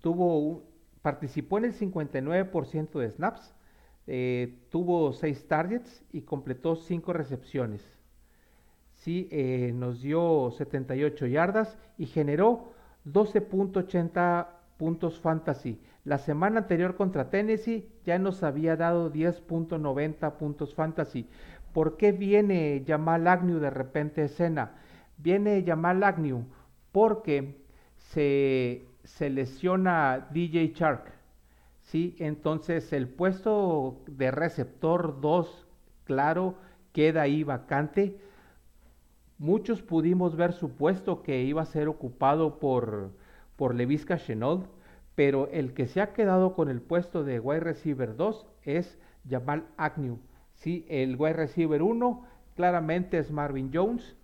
tuvo 0.00 0.64
Participó 1.04 1.58
en 1.58 1.66
el 1.66 1.74
59% 1.74 2.98
de 2.98 3.10
snaps, 3.10 3.54
eh, 4.06 4.56
tuvo 4.70 5.12
6 5.12 5.46
targets 5.48 6.02
y 6.12 6.22
completó 6.22 6.76
5 6.76 7.12
recepciones. 7.12 7.86
Sí, 8.94 9.28
eh, 9.30 9.72
nos 9.74 10.00
dio 10.00 10.50
78 10.52 11.26
yardas 11.26 11.76
y 11.98 12.06
generó 12.06 12.72
12.80 13.04 14.46
puntos 14.78 15.20
fantasy. 15.20 15.78
La 16.04 16.18
semana 16.18 16.60
anterior 16.60 16.96
contra 16.96 17.30
Tennessee 17.30 17.88
ya 18.04 18.18
nos 18.18 18.42
había 18.42 18.76
dado 18.76 19.12
10.90 19.12 20.32
puntos 20.36 20.74
fantasy. 20.74 21.28
¿Por 21.72 21.96
qué 21.96 22.12
viene 22.12 22.84
Jamal 22.86 23.26
Agnew 23.26 23.58
de 23.58 23.70
repente 23.70 24.22
a 24.22 24.26
escena? 24.26 24.72
Viene 25.16 25.64
Jamal 25.66 26.02
Agnew 26.02 26.44
porque 26.92 27.64
se 27.96 28.86
se 29.04 29.30
lesiona 29.30 30.28
DJ 30.32 30.72
Shark, 30.74 31.12
¿sí? 31.82 32.16
Entonces 32.18 32.92
el 32.92 33.08
puesto 33.08 34.02
de 34.06 34.30
receptor 34.30 35.20
2, 35.20 35.66
claro, 36.04 36.56
queda 36.92 37.22
ahí 37.22 37.44
vacante. 37.44 38.18
Muchos 39.38 39.82
pudimos 39.82 40.36
ver 40.36 40.52
su 40.52 40.70
puesto 40.70 41.22
que 41.22 41.42
iba 41.42 41.62
a 41.62 41.66
ser 41.66 41.88
ocupado 41.88 42.58
por, 42.58 43.10
por 43.56 43.74
Levisca 43.74 44.16
Chenault, 44.16 44.66
pero 45.14 45.48
el 45.52 45.74
que 45.74 45.86
se 45.86 46.00
ha 46.00 46.12
quedado 46.12 46.54
con 46.54 46.68
el 46.68 46.80
puesto 46.80 47.24
de 47.24 47.40
wide 47.40 47.60
receiver 47.60 48.16
2 48.16 48.46
es 48.62 48.98
Jamal 49.28 49.64
Agnew. 49.76 50.18
¿sí? 50.54 50.86
El 50.88 51.16
wide 51.16 51.34
receiver 51.34 51.82
1 51.82 52.26
claramente 52.56 53.18
es 53.18 53.30
Marvin 53.30 53.70
Jones, 53.72 54.16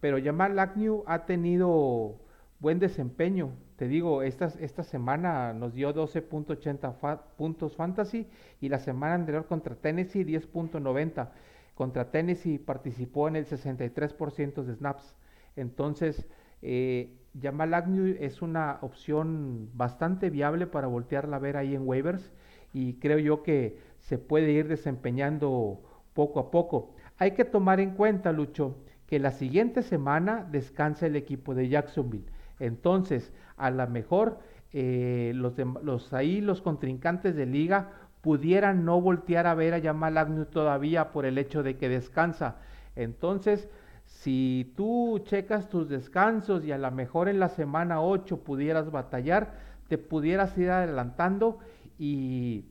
pero 0.00 0.22
Jamal 0.22 0.58
Agnew 0.58 1.02
ha 1.06 1.26
tenido 1.26 2.16
buen 2.60 2.78
desempeño 2.78 3.52
te 3.76 3.88
digo, 3.88 4.22
esta, 4.22 4.46
esta 4.60 4.82
semana 4.82 5.52
nos 5.52 5.74
dio 5.74 5.94
12.80 5.94 7.20
puntos 7.36 7.76
fantasy 7.76 8.26
y 8.60 8.70
la 8.70 8.78
semana 8.78 9.14
anterior 9.14 9.46
contra 9.46 9.74
Tennessee 9.74 10.24
10.90. 10.24 11.28
Contra 11.74 12.10
Tennessee 12.10 12.58
participó 12.58 13.28
en 13.28 13.36
el 13.36 13.46
63% 13.46 14.64
de 14.64 14.74
snaps. 14.74 15.14
Entonces, 15.56 16.26
eh, 16.62 17.18
Jamal 17.40 17.74
Agnew 17.74 18.16
es 18.18 18.42
una 18.42 18.78
opción 18.80 19.70
bastante 19.74 20.30
viable 20.30 20.66
para 20.66 20.86
voltearla 20.86 21.36
a 21.36 21.40
ver 21.40 21.56
ahí 21.56 21.74
en 21.74 21.86
waivers 21.86 22.32
y 22.72 22.94
creo 22.94 23.18
yo 23.18 23.42
que 23.42 23.78
se 24.00 24.18
puede 24.18 24.52
ir 24.52 24.68
desempeñando 24.68 25.80
poco 26.14 26.40
a 26.40 26.50
poco. 26.50 26.94
Hay 27.18 27.32
que 27.32 27.44
tomar 27.44 27.80
en 27.80 27.92
cuenta, 27.92 28.32
Lucho, 28.32 28.76
que 29.06 29.18
la 29.18 29.32
siguiente 29.32 29.82
semana 29.82 30.46
descansa 30.50 31.06
el 31.06 31.16
equipo 31.16 31.54
de 31.54 31.68
Jacksonville. 31.68 32.26
Entonces, 32.58 33.32
a 33.56 33.70
lo 33.70 33.86
mejor 33.86 34.38
eh, 34.72 35.32
los, 35.34 36.12
ahí 36.12 36.40
los 36.40 36.60
contrincantes 36.60 37.36
de 37.36 37.46
liga 37.46 37.90
pudieran 38.20 38.84
no 38.84 39.00
voltear 39.00 39.46
a 39.46 39.54
ver 39.54 39.74
a 39.74 39.80
Jamal 39.80 40.18
Agnew 40.18 40.46
todavía 40.46 41.12
por 41.12 41.26
el 41.26 41.38
hecho 41.38 41.62
de 41.62 41.76
que 41.76 41.88
descansa. 41.88 42.56
Entonces, 42.96 43.68
si 44.06 44.72
tú 44.76 45.22
checas 45.24 45.68
tus 45.68 45.88
descansos 45.88 46.64
y 46.64 46.72
a 46.72 46.78
lo 46.78 46.90
mejor 46.90 47.28
en 47.28 47.38
la 47.38 47.48
semana 47.48 48.00
8 48.00 48.38
pudieras 48.38 48.90
batallar, 48.90 49.54
te 49.88 49.98
pudieras 49.98 50.56
ir 50.58 50.70
adelantando 50.70 51.58
y 51.98 52.64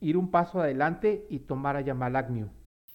ir 0.00 0.16
un 0.16 0.30
paso 0.30 0.60
adelante 0.60 1.26
y 1.30 1.40
tomar 1.40 1.76
a 1.76 1.84
Jamal 1.84 2.16
Agnew. 2.16 2.48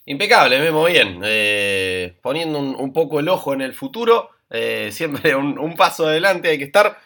Impecable, 0.06 0.60
Memo, 0.60 0.86
bien. 0.86 1.22
Eh, 1.24 2.16
poniendo 2.22 2.60
un, 2.60 2.94
poco 2.94 3.20
el 3.20 3.30
ojo 3.30 3.54
en 3.54 3.62
el 3.62 3.74
futuro, 3.74 4.30
eh, 4.50 4.90
siempre 4.92 5.36
un, 5.36 5.76
paso 5.76 6.08
adelante 6.08 6.50
hay 6.50 6.58
que 6.58 6.64
estar. 6.64 6.98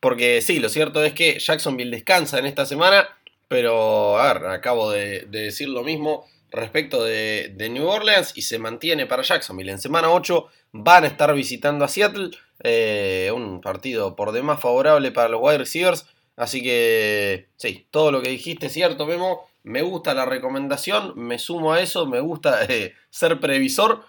Porque 0.00 0.40
sí, 0.40 0.58
lo 0.58 0.68
cierto 0.68 1.04
es 1.04 1.12
que 1.12 1.38
Jacksonville 1.38 1.90
descansa 1.90 2.38
en 2.38 2.46
esta 2.46 2.66
semana. 2.66 3.08
Pero, 3.48 4.18
a 4.18 4.32
ver, 4.32 4.46
acabo 4.46 4.90
de, 4.90 5.26
decir 5.30 5.68
lo 5.68 5.82
mismo 5.82 6.26
respecto 6.50 7.04
de, 7.04 7.54
New 7.70 7.86
Orleans 7.86 8.36
y 8.36 8.42
se 8.42 8.58
mantiene 8.58 9.06
para 9.06 9.22
Jacksonville. 9.22 9.72
En 9.72 9.78
semana 9.78 10.10
8 10.10 10.46
van 10.72 11.04
a 11.04 11.08
estar 11.08 11.34
visitando 11.34 11.84
a 11.84 11.88
Seattle. 11.88 12.30
Eh, 12.64 13.30
un 13.34 13.60
partido 13.60 14.16
por 14.16 14.32
demás 14.32 14.60
favorable 14.60 15.12
para 15.12 15.28
los 15.28 15.40
wide 15.42 15.58
receivers. 15.58 16.06
Así 16.36 16.62
que, 16.62 17.48
sí, 17.56 17.86
todo 17.90 18.12
lo 18.12 18.22
que 18.22 18.30
dijiste 18.30 18.66
es 18.66 18.72
cierto, 18.72 19.06
Memo. 19.06 19.48
Me 19.64 19.82
gusta 19.82 20.14
la 20.14 20.24
recomendación, 20.24 21.12
me 21.16 21.38
sumo 21.38 21.72
a 21.72 21.80
eso, 21.80 22.06
me 22.06 22.20
gusta 22.20 22.64
eh, 22.68 22.94
ser 23.10 23.40
previsor. 23.40 24.04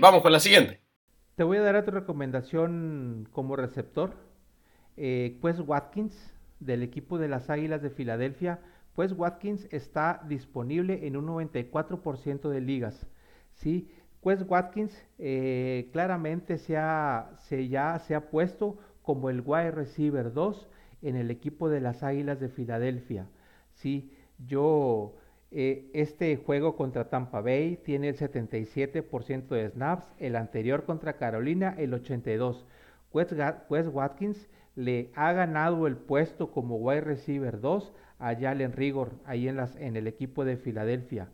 vamos 0.00 0.22
con 0.22 0.32
la 0.32 0.40
siguiente. 0.40 0.80
Te 1.36 1.44
voy 1.44 1.58
a 1.58 1.62
dar 1.62 1.76
otra 1.76 2.00
recomendación 2.00 3.28
como 3.30 3.56
receptor. 3.56 4.14
Eh, 4.96 5.36
pues 5.42 5.60
Watkins, 5.60 6.32
del 6.60 6.82
equipo 6.82 7.18
de 7.18 7.28
las 7.28 7.50
Águilas 7.50 7.82
de 7.82 7.90
Filadelfia. 7.90 8.60
Pues 8.96 9.12
Watkins 9.12 9.68
está 9.70 10.22
disponible 10.28 11.06
en 11.06 11.16
un 11.16 11.26
94% 11.28 12.48
de 12.50 12.60
ligas. 12.60 13.06
¿sí? 13.54 13.88
Pues 14.20 14.44
Watkins 14.48 15.06
eh, 15.18 15.88
claramente 15.92 16.58
se, 16.58 16.76
ha, 16.78 17.30
se, 17.36 17.68
ya 17.68 17.98
se 18.00 18.16
ha 18.16 18.30
puesto 18.30 18.78
como 19.02 19.30
el 19.30 19.42
wide 19.44 19.70
receiver 19.70 20.32
2 20.32 20.68
en 21.02 21.16
el 21.16 21.30
equipo 21.30 21.68
de 21.68 21.80
las 21.80 22.02
Águilas 22.02 22.40
de 22.40 22.48
Filadelfia. 22.48 23.28
¿sí? 23.74 24.12
Yo 24.38 25.14
Eh, 25.50 25.90
este 25.94 26.36
juego 26.36 26.76
contra 26.76 27.08
Tampa 27.08 27.40
Bay 27.40 27.76
tiene 27.76 28.08
el 28.08 28.16
77% 28.16 29.48
de 29.54 29.70
snaps, 29.70 30.12
el 30.18 30.34
anterior 30.36 30.84
contra 30.84 31.16
Carolina 31.16 31.74
el 31.78 31.92
82%. 31.92 32.64
Wes, 33.12 33.88
Watkins 33.88 34.48
le 34.74 35.10
ha 35.14 35.32
ganado 35.32 35.86
el 35.86 35.96
puesto 35.96 36.50
como 36.50 36.76
wide 36.76 37.00
receiver 37.02 37.60
2 37.60 37.92
a 38.18 38.34
Jalen 38.34 38.72
Rigor 38.72 39.12
ahí 39.24 39.48
en, 39.48 39.56
las, 39.56 39.76
en 39.76 39.96
el 39.96 40.06
equipo 40.06 40.44
de 40.44 40.56
Filadelfia. 40.56 41.28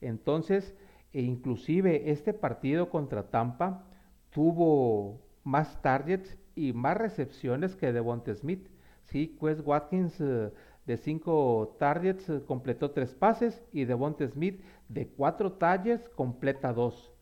Entonces, 0.00 0.74
e 1.12 1.22
inclusive 1.22 2.10
este 2.10 2.32
partido 2.32 2.88
contra 2.88 3.30
Tampa 3.30 3.84
tuvo 4.30 5.20
más 5.44 5.80
targets 5.82 6.38
y 6.54 6.72
más 6.72 6.96
recepciones 6.96 7.76
que 7.76 7.92
Devonta 7.92 8.34
Smith. 8.34 8.68
Sí, 9.04 9.36
Wes 9.40 9.60
Watkins 9.64 10.20
eh, 10.20 10.52
de 10.86 10.96
5 10.96 11.76
targets 11.78 12.28
eh, 12.28 12.42
completó 12.46 12.90
3 12.92 13.14
pases 13.14 13.62
y 13.72 13.84
Devonta 13.84 14.26
Smith 14.26 14.62
de 14.88 15.08
4 15.08 15.52
targets 15.52 16.08
completa 16.08 16.72
2. 16.72 17.12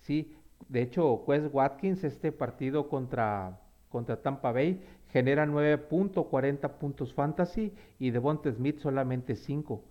Sí, 0.00 0.36
de 0.68 0.82
hecho, 0.82 1.14
Wes 1.26 1.48
Watkins 1.52 2.04
este 2.04 2.32
partido 2.32 2.88
contra, 2.88 3.60
contra 3.88 4.20
Tampa 4.20 4.52
Bay 4.52 4.82
genera 5.10 5.46
9.40 5.46 6.70
puntos 6.78 7.14
fantasy 7.14 7.72
y 7.98 8.10
Devonta 8.10 8.50
Smith 8.52 8.78
solamente 8.78 9.36
5. 9.36 9.84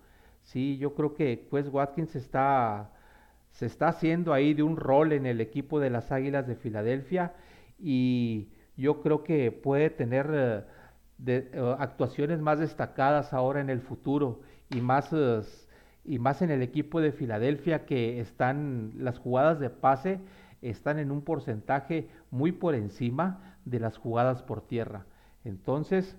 Sí, 0.44 0.78
yo 0.78 0.94
creo 0.96 1.14
que 1.14 1.48
Wes 1.52 1.70
Watkins 1.70 2.16
está 2.16 2.92
se 3.58 3.66
está 3.66 3.88
haciendo 3.88 4.34
ahí 4.34 4.54
de 4.54 4.62
un 4.62 4.78
rol 4.78 5.14
en 5.14 5.26
el 5.26 5.42
equipo 5.42 5.80
de 5.80 5.90
las 5.90 6.12
Águilas 6.12 6.46
de 6.46 6.56
Filadelfia 6.56 7.34
y 7.80 8.50
yo 8.76 9.02
creo 9.02 9.24
que 9.24 9.52
puede 9.52 9.90
tener 9.90 10.30
eh, 10.32 10.64
eh, 11.26 11.76
actuaciones 11.80 12.40
más 12.40 12.60
destacadas 12.60 13.34
ahora 13.34 13.60
en 13.60 13.72
el 13.72 13.82
futuro 13.82 14.42
y 14.70 14.82
más, 14.82 15.10
eh, 15.12 15.42
y 16.06 16.20
más 16.20 16.44
en 16.44 16.52
el 16.52 16.62
equipo 16.62 17.02
de 17.02 17.12
Filadelfia 17.12 17.86
que 17.88 18.20
están 18.20 18.92
las 18.98 19.18
jugadas 19.18 19.60
de 19.60 19.72
pase 19.72 20.20
están 20.62 21.00
en 21.00 21.12
un 21.12 21.22
porcentaje 21.22 22.10
muy 22.32 22.52
por 22.52 22.76
encima 22.76 23.58
de 23.66 23.80
las 23.80 23.98
jugadas 23.98 24.44
por 24.44 24.66
tierra. 24.68 25.06
Entonces, 25.44 26.16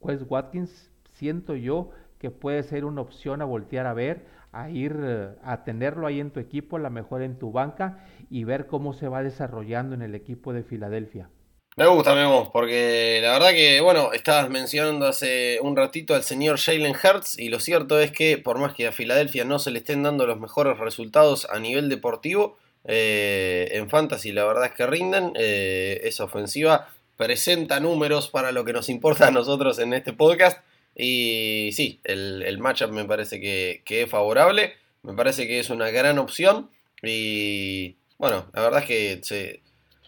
pues 0.00 0.24
Watkins 0.28 0.90
siento 1.12 1.54
yo 1.56 1.90
que 2.18 2.30
puede 2.30 2.62
ser 2.62 2.84
una 2.84 3.00
opción 3.00 3.42
a 3.42 3.44
voltear 3.44 3.86
a 3.86 3.94
ver, 3.94 4.26
a 4.52 4.70
ir 4.70 4.96
a 5.42 5.64
tenerlo 5.64 6.06
ahí 6.06 6.20
en 6.20 6.30
tu 6.30 6.40
equipo, 6.40 6.76
a 6.76 6.80
lo 6.80 6.90
mejor 6.90 7.22
en 7.22 7.38
tu 7.38 7.52
banca 7.52 8.06
y 8.30 8.44
ver 8.44 8.66
cómo 8.66 8.92
se 8.94 9.08
va 9.08 9.22
desarrollando 9.22 9.94
en 9.94 10.02
el 10.02 10.14
equipo 10.14 10.52
de 10.52 10.62
Filadelfia. 10.62 11.28
Me 11.76 11.86
gusta, 11.88 12.14
Memo, 12.14 12.52
porque 12.52 13.18
la 13.20 13.32
verdad 13.32 13.50
que, 13.50 13.80
bueno, 13.80 14.12
estabas 14.12 14.48
mencionando 14.48 15.06
hace 15.06 15.58
un 15.60 15.74
ratito 15.74 16.14
al 16.14 16.22
señor 16.22 16.56
Jalen 16.56 16.94
Hurts 16.94 17.36
y 17.36 17.48
lo 17.48 17.58
cierto 17.58 17.98
es 17.98 18.12
que 18.12 18.38
por 18.38 18.60
más 18.60 18.74
que 18.74 18.86
a 18.86 18.92
Filadelfia 18.92 19.44
no 19.44 19.58
se 19.58 19.72
le 19.72 19.80
estén 19.80 20.04
dando 20.04 20.24
los 20.24 20.38
mejores 20.38 20.78
resultados 20.78 21.48
a 21.50 21.58
nivel 21.58 21.88
deportivo, 21.88 22.58
eh, 22.84 23.68
en 23.72 23.88
Fantasy 23.88 24.32
la 24.32 24.44
verdad 24.44 24.66
es 24.66 24.72
que 24.72 24.86
rinden, 24.86 25.32
eh, 25.36 26.00
esa 26.04 26.24
ofensiva 26.24 26.88
presenta 27.16 27.80
números 27.80 28.28
para 28.28 28.52
lo 28.52 28.64
que 28.64 28.72
nos 28.72 28.88
importa 28.88 29.28
a 29.28 29.30
nosotros 29.30 29.78
en 29.78 29.94
este 29.94 30.12
podcast 30.12 30.64
y 30.96 31.70
sí, 31.72 32.00
el, 32.04 32.42
el 32.42 32.58
matchup 32.58 32.90
me 32.90 33.04
parece 33.04 33.40
que, 33.40 33.82
que 33.84 34.02
es 34.02 34.10
favorable, 34.10 34.74
me 35.02 35.14
parece 35.14 35.46
que 35.46 35.58
es 35.58 35.70
una 35.70 35.90
gran 35.90 36.18
opción 36.18 36.70
y 37.02 37.96
bueno, 38.18 38.50
la 38.52 38.62
verdad 38.62 38.80
es 38.80 38.86
que 38.86 39.20
se 39.22 39.64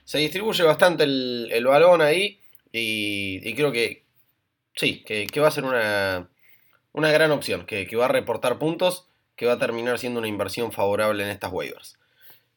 se 0.07 0.19
distribuye 0.19 0.63
bastante 0.63 1.03
el, 1.03 1.67
balón 1.67 2.01
ahí 2.01 2.41
y, 2.73 3.55
creo 3.55 3.73
que 3.73 4.05
sí, 4.75 5.03
que, 5.05 5.41
va 5.41 5.49
a 5.49 5.51
ser 5.51 5.65
una, 5.65 6.31
una 6.93 7.11
gran 7.11 7.33
opción, 7.33 7.67
que, 7.67 7.89
va 7.97 8.05
a 8.05 8.09
reportar 8.09 8.57
puntos, 8.59 9.09
que 9.35 9.47
va 9.47 9.55
a 9.55 9.59
terminar 9.59 9.99
siendo 9.99 10.21
una 10.21 10.29
inversión 10.29 10.71
favorable 10.71 11.25
en 11.25 11.31
estas 11.31 11.53
waivers. 11.53 11.99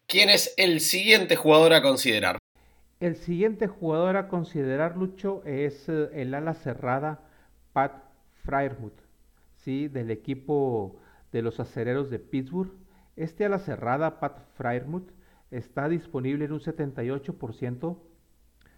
¿Quién 0.10 0.32
es 0.32 0.56
el 0.58 0.80
siguiente 0.80 1.36
jugador 1.36 1.72
a 1.72 1.84
considerar? 1.84 2.40
El 3.00 3.16
siguiente 3.16 3.68
jugador 3.68 4.18
a 4.18 4.28
considerar, 4.28 4.98
Lucho, 4.98 5.44
es 5.46 5.88
eh, 5.88 6.10
el 6.14 6.34
ala 6.34 6.56
cerrada 6.56 7.20
Pat 7.74 8.06
Fryermuth, 8.44 9.00
¿sí? 9.58 9.88
del 9.88 10.10
equipo 10.10 10.96
de 11.32 11.44
los 11.44 11.60
acereros 11.60 12.10
de 12.10 12.18
Pittsburgh. 12.18 12.72
Este 13.18 13.46
ala 13.46 13.60
cerrada, 13.60 14.20
Pat 14.20 14.40
Fryermuth, 14.58 15.12
está 15.52 15.88
disponible 15.88 16.46
en 16.46 16.54
un 16.54 16.60
78%. 16.60 18.00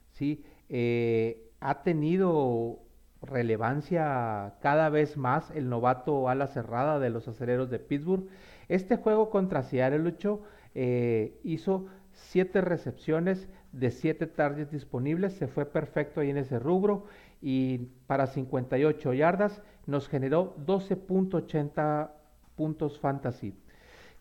Sí, 0.10 0.44
eh, 0.68 1.50
ha 1.62 1.82
tenido 1.84 2.80
relevancia 3.22 4.56
cada 4.62 4.90
vez 4.90 5.16
más 5.16 5.50
el 5.52 5.70
novato 5.70 6.28
ala 6.28 6.48
cerrada 6.48 7.00
de 7.00 7.10
los 7.10 7.30
aceleros 7.30 7.70
de 7.70 7.80
Pittsburgh. 7.80 8.28
Este 8.68 8.98
juego 8.98 9.30
contra 9.30 9.64
Seattle 9.64 10.00
Lucho 10.00 10.42
eh, 10.76 11.40
hizo 11.44 11.88
7 12.12 12.62
recepciones 12.62 13.48
de 13.72 13.92
7 13.92 14.28
targets 14.28 14.72
disponibles, 14.72 15.34
se 15.34 15.48
fue 15.48 15.66
perfecto 15.66 16.20
ahí 16.22 16.30
en 16.30 16.38
ese 16.38 16.60
rubro 16.60 17.06
y 17.42 17.90
para 18.08 18.28
58 18.28 19.14
yardas 19.14 19.62
nos 19.88 20.08
generó 20.08 20.56
12.80 20.66 22.12
puntos 22.56 23.00
fantasy. 23.00 23.56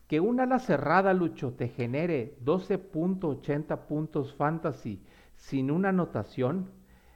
Que 0.06 0.20
una 0.20 0.44
ala 0.44 0.58
cerrada, 0.58 1.14
Lucho, 1.14 1.52
te 1.52 1.68
genere 1.68 2.36
12.80 2.44 3.86
puntos 3.86 4.34
fantasy 4.34 5.02
sin 5.36 5.70
una 5.70 5.90
anotación 5.90 6.70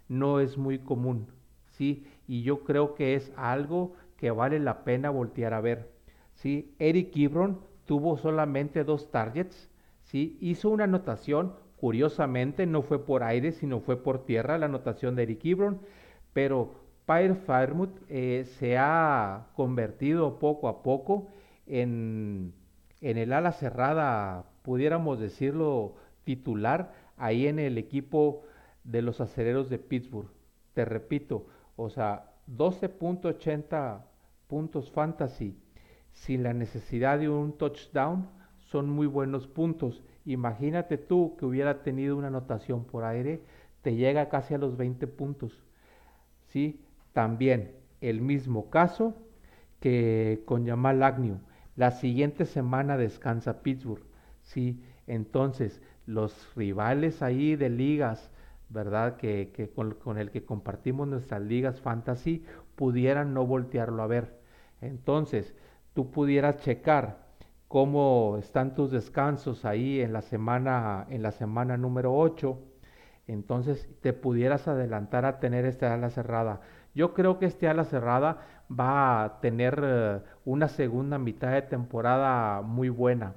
no 0.09 0.41
es 0.41 0.57
muy 0.59 0.79
común, 0.79 1.29
¿sí? 1.71 2.07
Y 2.27 2.43
yo 2.43 2.65
creo 2.65 2.95
que 2.95 3.15
es 3.15 3.33
algo 3.37 3.95
que 4.17 4.31
vale 4.31 4.59
la 4.59 4.85
pena 4.85 5.11
voltear 5.11 5.55
a 5.55 5.61
ver, 5.61 5.91
¿sí? 6.35 6.75
Eric 6.79 7.17
Ibron 7.17 7.61
tuvo 7.87 8.17
solamente 8.17 8.85
dos 8.85 9.11
targets, 9.11 9.71
¿sí? 10.03 10.37
Hizo 10.41 10.71
una 10.71 10.85
anotación, 10.85 11.55
curiosamente 11.77 12.67
no 12.67 12.83
fue 12.83 13.05
por 13.05 13.23
aire, 13.23 13.53
sino 13.53 13.81
fue 13.81 14.03
por 14.03 14.25
tierra 14.25 14.59
la 14.59 14.67
anotación 14.67 15.17
de 15.17 15.25
Eric 15.25 15.45
Ibron, 15.45 15.81
pero 16.33 16.75
Pyre 17.07 17.35
Fairmouth 17.35 17.97
eh, 18.09 18.45
se 18.59 18.79
ha 18.79 19.49
convertido 19.55 20.39
poco 20.39 20.69
a 20.69 20.83
poco 20.83 21.29
en 21.67 22.55
en 23.05 23.19
el 23.19 23.35
ala 23.35 23.53
cerrada, 23.53 24.47
pudiéramos 24.63 25.21
decirlo, 25.21 25.95
titular, 26.25 26.95
ahí 27.19 27.47
en 27.47 27.59
el 27.59 27.77
equipo 27.77 28.45
de 28.83 29.03
los 29.03 29.21
acereros 29.21 29.69
de 29.69 29.79
Pittsburgh. 29.79 30.31
Te 30.73 30.87
repito, 30.87 31.47
o 31.77 31.91
sea, 31.91 32.33
12.80 32.49 34.01
puntos 34.49 34.91
fantasy 34.91 35.55
sin 36.15 36.43
la 36.43 36.55
necesidad 36.55 37.19
de 37.19 37.29
un 37.29 37.53
touchdown 37.59 38.29
son 38.59 38.89
muy 38.89 39.07
buenos 39.07 39.47
puntos. 39.47 40.03
Imagínate 40.25 40.97
tú 40.97 41.37
que 41.39 41.45
hubiera 41.45 41.83
tenido 41.83 42.17
una 42.17 42.29
anotación 42.29 42.85
por 42.85 43.05
aire, 43.05 43.43
te 43.83 43.95
llega 43.95 44.31
casi 44.31 44.55
a 44.55 44.59
los 44.59 44.77
20 44.79 45.07
puntos. 45.07 45.63
¿Sí? 46.49 46.81
También 47.13 47.73
el 48.01 48.23
mismo 48.23 48.71
caso 48.71 49.15
que 49.81 50.43
con 50.47 50.67
Jamal 50.67 51.03
Agnew 51.03 51.39
la 51.77 51.91
siguiente 51.91 52.45
semana 52.47 52.97
descansa 52.97 53.63
Pittsburgh, 53.63 54.05
¿sí? 54.43 54.81
Entonces, 55.07 55.83
los 56.07 56.55
rivales 56.55 57.21
ahí 57.21 57.57
de 57.57 57.69
ligas, 57.69 58.31
¿verdad? 58.69 59.17
Que, 59.17 59.73
con, 59.75 60.19
el 60.19 60.31
que 60.31 60.45
compartimos 60.45 61.09
nuestras 61.09 61.43
ligas 61.43 61.81
fantasy, 61.81 62.45
pudieran 62.77 63.35
no 63.35 63.47
voltearlo 63.47 64.03
a 64.03 64.07
ver. 64.07 64.41
Entonces, 64.81 65.55
tú 65.95 66.11
pudieras 66.11 66.59
checar 66.59 67.25
cómo 67.69 68.37
están 68.39 68.75
tus 68.75 68.91
descansos 68.91 69.65
ahí 69.65 70.01
en 70.01 70.13
la 70.13 70.23
semana, 70.23 71.07
en 71.09 71.23
la 71.23 71.33
semana 71.33 71.77
número 71.77 72.15
8. 72.15 72.59
Entonces, 73.27 73.89
te 74.03 74.13
pudieras 74.13 74.69
adelantar 74.69 75.25
a 75.25 75.41
tener 75.41 75.65
esta 75.65 75.95
ala 75.95 76.11
cerrada. 76.11 76.61
Yo 76.95 77.15
creo 77.15 77.39
que 77.39 77.47
este 77.47 77.69
ala 77.69 77.85
cerrada 77.85 78.39
va 78.71 79.25
a 79.25 79.41
tener 79.41 79.81
eh, 79.83 80.21
una 80.45 80.69
segunda 80.69 81.19
mitad 81.19 81.53
de 81.53 81.63
temporada 81.63 82.63
muy 82.63 82.89
buena. 82.91 83.35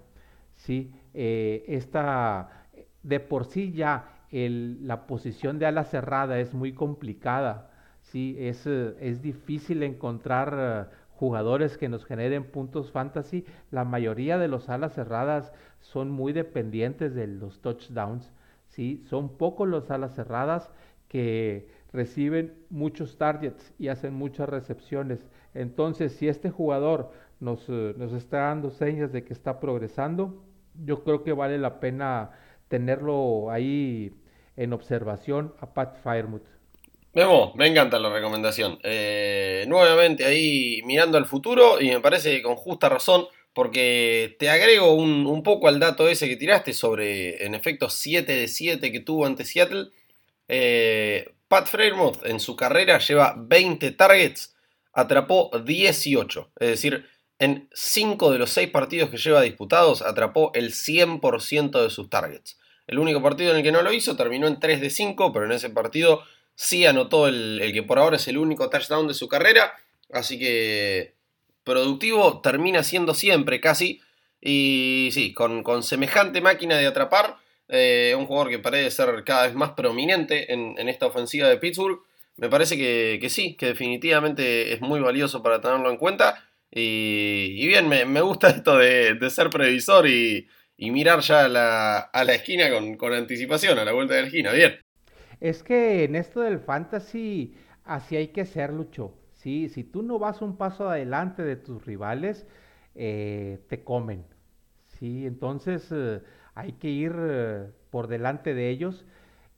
¿sí? 0.55 0.93
Eh, 1.13 1.63
esta, 1.67 2.65
de 3.03 3.19
por 3.19 3.45
sí 3.45 3.71
ya 3.71 4.13
la 4.29 5.07
posición 5.07 5.57
de 5.57 5.67
ala 5.67 5.85
cerrada 5.85 6.39
es 6.39 6.53
muy 6.53 6.73
complicada. 6.73 7.71
¿sí? 8.01 8.35
Es, 8.39 8.67
eh, 8.67 8.95
es 8.99 9.21
difícil 9.21 9.83
encontrar 9.83 10.91
jugadores 11.17 11.77
que 11.77 11.89
nos 11.89 12.05
generen 12.05 12.45
puntos 12.45 12.91
fantasy. 12.91 13.45
La 13.71 13.83
mayoría 13.83 14.37
de 14.37 14.47
los 14.47 14.69
alas 14.69 14.93
cerradas 14.93 15.51
son 15.79 16.11
muy 16.11 16.31
dependientes 16.31 17.13
de 17.13 17.27
los 17.27 17.61
touchdowns. 17.61 18.31
¿sí? 18.67 19.03
Son 19.09 19.37
pocos 19.37 19.67
los 19.67 19.91
alas 19.91 20.15
cerradas 20.15 20.69
que 21.07 21.69
reciben 21.91 22.53
muchos 22.69 23.17
targets 23.17 23.73
y 23.79 23.87
hacen 23.87 24.13
muchas 24.13 24.47
recepciones. 24.47 25.25
Entonces, 25.53 26.13
si 26.13 26.27
este 26.27 26.51
jugador 26.51 27.11
nos, 27.39 27.67
eh, 27.69 27.93
nos 27.97 28.13
está 28.13 28.39
dando 28.39 28.69
señas 28.69 29.11
de 29.11 29.23
que 29.23 29.33
está 29.33 29.59
progresando, 29.59 30.43
yo 30.85 31.03
creo 31.03 31.23
que 31.23 31.33
vale 31.33 31.57
la 31.57 31.79
pena 31.79 32.31
tenerlo 32.67 33.49
ahí 33.49 34.13
en 34.55 34.73
observación 34.73 35.53
a 35.59 35.73
Pat 35.73 35.97
Firemouth. 36.03 36.56
Memo, 37.17 37.51
me 37.55 37.65
encanta 37.65 37.97
la 37.97 38.11
recomendación. 38.11 38.77
Eh, 38.83 39.65
nuevamente 39.67 40.23
ahí 40.23 40.83
mirando 40.85 41.17
al 41.17 41.25
futuro 41.25 41.81
y 41.81 41.89
me 41.89 41.99
parece 41.99 42.43
con 42.43 42.55
justa 42.55 42.89
razón 42.89 43.25
porque 43.53 44.35
te 44.37 44.51
agrego 44.51 44.93
un, 44.93 45.41
poco 45.41 45.67
al 45.67 45.79
dato 45.79 46.07
ese 46.07 46.29
que 46.29 46.35
tiraste 46.35 46.73
sobre, 46.73 47.43
en 47.43 47.55
efecto, 47.55 47.89
7 47.89 48.31
de 48.31 48.47
7 48.47 48.91
que 48.91 48.99
tuvo 48.99 49.25
ante 49.25 49.45
Seattle. 49.45 49.87
Eh, 50.47 51.33
Pat 51.47 51.65
Fremont 51.65 52.23
en 52.23 52.39
su 52.39 52.55
carrera 52.55 52.99
lleva 52.99 53.33
20 53.35 53.93
targets, 53.93 54.55
atrapó 54.93 55.49
18. 55.65 56.51
Es 56.59 56.69
decir, 56.69 57.07
en 57.39 57.67
5 57.73 58.31
de 58.31 58.37
los 58.37 58.51
6 58.51 58.69
partidos 58.69 59.09
que 59.09 59.17
lleva 59.17 59.41
disputados 59.41 60.03
atrapó 60.03 60.51
el 60.53 60.71
100% 60.71 61.81
de 61.81 61.89
sus 61.89 62.11
targets. 62.11 62.59
El 62.85 62.99
único 62.99 63.23
partido 63.23 63.49
en 63.49 63.57
el 63.57 63.63
que 63.63 63.71
no 63.71 63.81
lo 63.81 63.91
hizo 63.91 64.15
terminó 64.15 64.45
en 64.45 64.59
3 64.59 64.81
de 64.81 64.91
5, 64.91 65.33
pero 65.33 65.45
en 65.45 65.53
ese 65.53 65.71
partido 65.71 66.21
sí 66.57 66.87
anotó 66.87 67.27
el, 67.27 67.71
que 67.71 67.83
por 67.83 67.99
ahora 67.99 68.17
es 68.17 68.27
el 68.27 68.37
único 68.37 68.69
touchdown 68.69 69.07
de 69.07 69.13
su 69.13 69.29
carrera. 69.29 69.73
Así 70.11 70.39
que 70.39 71.13
productivo 71.63 72.41
termina 72.41 72.83
siendo 72.83 73.13
siempre 73.13 73.61
casi. 73.61 74.01
Y 74.41 75.09
sí, 75.13 75.33
con, 75.33 75.83
semejante 75.83 76.41
máquina 76.41 76.77
de 76.77 76.87
atrapar, 76.87 77.37
eh, 77.69 78.15
un 78.17 78.25
jugador 78.25 78.49
que 78.49 78.59
parece 78.59 78.91
ser 78.91 79.23
cada 79.23 79.45
vez 79.47 79.55
más 79.55 79.71
prominente 79.71 80.51
en, 80.51 80.89
esta 80.89 81.05
ofensiva 81.07 81.47
de 81.47 81.57
Pittsburgh, 81.57 82.01
me 82.37 82.49
parece 82.49 82.77
que, 82.77 83.29
sí, 83.29 83.55
que 83.55 83.67
definitivamente 83.67 84.73
es 84.73 84.81
muy 84.81 84.99
valioso 84.99 85.43
para 85.43 85.61
tenerlo 85.61 85.89
en 85.89 85.97
cuenta. 85.97 86.43
Y, 86.71 87.65
bien, 87.67 87.87
me, 87.87 88.21
gusta 88.21 88.49
esto 88.49 88.77
de, 88.77 89.17
ser 89.29 89.49
previsor 89.49 90.07
y, 90.07 90.47
mirar 90.77 91.21
ya 91.21 91.45
a 91.45 91.49
la, 91.49 91.97
a 91.99 92.23
la 92.23 92.33
esquina 92.33 92.69
con, 92.71 92.97
con, 92.97 93.13
anticipación, 93.13 93.77
a 93.79 93.85
la 93.85 93.91
vuelta 93.91 94.15
de 94.15 94.21
la 94.21 94.27
esquina. 94.27 94.51
Bien. 94.53 94.86
Es 95.39 95.63
que 95.63 96.03
en 96.03 96.15
esto 96.15 96.41
del 96.41 96.59
fantasy, 96.59 97.55
así 97.83 98.15
hay 98.15 98.29
que 98.29 98.45
ser, 98.45 98.73
Lucho. 98.73 99.13
¿sí? 99.33 99.69
Si 99.69 99.83
tú 99.83 100.01
no 100.03 100.19
vas 100.19 100.41
un 100.41 100.57
paso 100.57 100.89
adelante 100.89 101.43
de 101.43 101.55
tus 101.55 101.85
rivales, 101.85 102.47
eh, 102.95 103.59
te 103.69 103.83
comen. 103.83 104.25
¿sí? 104.87 105.25
Entonces 105.27 105.87
eh, 105.91 106.21
hay 106.55 106.73
que 106.73 106.89
ir 106.89 107.13
eh, 107.17 107.67
por 107.91 108.07
delante 108.07 108.53
de 108.53 108.69
ellos. 108.69 109.05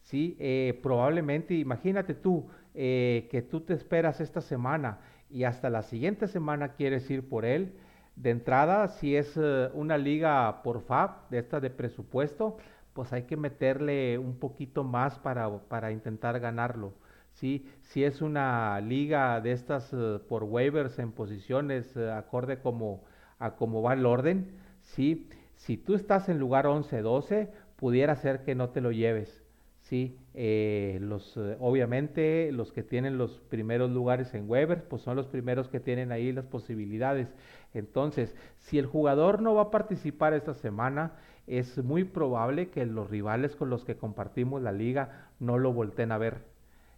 ¿sí? 0.03 0.37
probablemente, 0.81 1.53
imagínate 1.53 2.15
tú, 2.15 2.47
que 2.73 3.47
tú 3.49 3.61
te 3.61 3.73
esperas 3.73 4.19
esta 4.21 4.41
semana 4.41 4.99
y 5.29 5.43
hasta 5.43 5.69
la 5.69 5.83
siguiente 5.83 6.27
semana 6.27 6.73
quieres 6.73 7.09
ir 7.11 7.27
por 7.29 7.45
él. 7.45 7.73
De 8.15 8.31
entrada, 8.31 8.87
si 8.87 9.15
es 9.15 9.37
una 9.73 9.97
liga 9.97 10.63
por 10.63 10.81
FAB, 10.81 11.29
de 11.29 11.37
esta 11.39 11.59
de 11.59 11.69
presupuesto, 11.69 12.57
pues 12.99 13.13
hay 13.13 13.23
que 13.23 13.37
meterle 13.37 14.17
un 14.17 14.39
poquito 14.39 14.83
más 14.83 15.19
para, 15.19 15.49
para 15.69 15.93
intentar 15.93 16.37
ganarlo. 16.41 16.91
¿sí? 17.31 17.65
Si 17.81 18.03
es 18.03 18.21
una 18.21 18.81
liga 18.81 19.39
de 19.39 19.53
estas 19.53 19.93
eh, 19.93 20.19
por 20.27 20.43
waivers 20.43 20.99
en 20.99 21.13
posiciones 21.13 21.95
eh, 21.95 22.11
acorde 22.11 22.59
como, 22.59 23.05
a 23.39 23.55
cómo 23.55 23.81
va 23.81 23.93
el 23.93 24.05
orden, 24.05 24.51
¿sí? 24.81 25.29
Si 25.55 25.77
tú 25.77 25.95
estás 25.95 26.27
en 26.27 26.39
lugar 26.39 26.65
11-12, 26.65 27.47
pudiera 27.77 28.17
ser 28.17 28.43
que 28.43 28.53
no 28.53 28.71
te 28.71 28.81
lo 28.81 28.91
lleves, 28.91 29.45
¿sí? 29.83 30.17
Eh, 30.33 30.97
los, 31.01 31.37
obviamente 31.61 32.51
los 32.51 32.73
que 32.73 32.83
tienen 32.83 33.17
los 33.17 33.39
primeros 33.49 33.91
lugares 33.91 34.33
en 34.33 34.49
waivers, 34.49 34.83
pues 34.83 35.03
son 35.03 35.15
los 35.15 35.27
primeros 35.27 35.69
que 35.69 35.79
tienen 35.79 36.11
ahí 36.11 36.33
las 36.33 36.47
posibilidades. 36.47 37.29
Entonces, 37.73 38.35
si 38.57 38.77
el 38.77 38.87
jugador 38.87 39.41
no 39.41 39.55
va 39.55 39.61
a 39.61 39.71
participar 39.71 40.33
esta 40.33 40.53
semana, 40.53 41.13
es 41.49 41.77
muy 41.83 42.03
probable 42.03 42.69
que 42.69 42.85
los 42.85 43.09
rivales 43.09 43.55
con 43.55 43.69
los 43.69 43.85
que 43.85 43.97
compartimos 43.97 44.61
la 44.61 44.71
liga 44.71 45.29
no 45.39 45.57
lo 45.57 45.73
volteen 45.73 46.11
a 46.11 46.17
ver. 46.17 46.43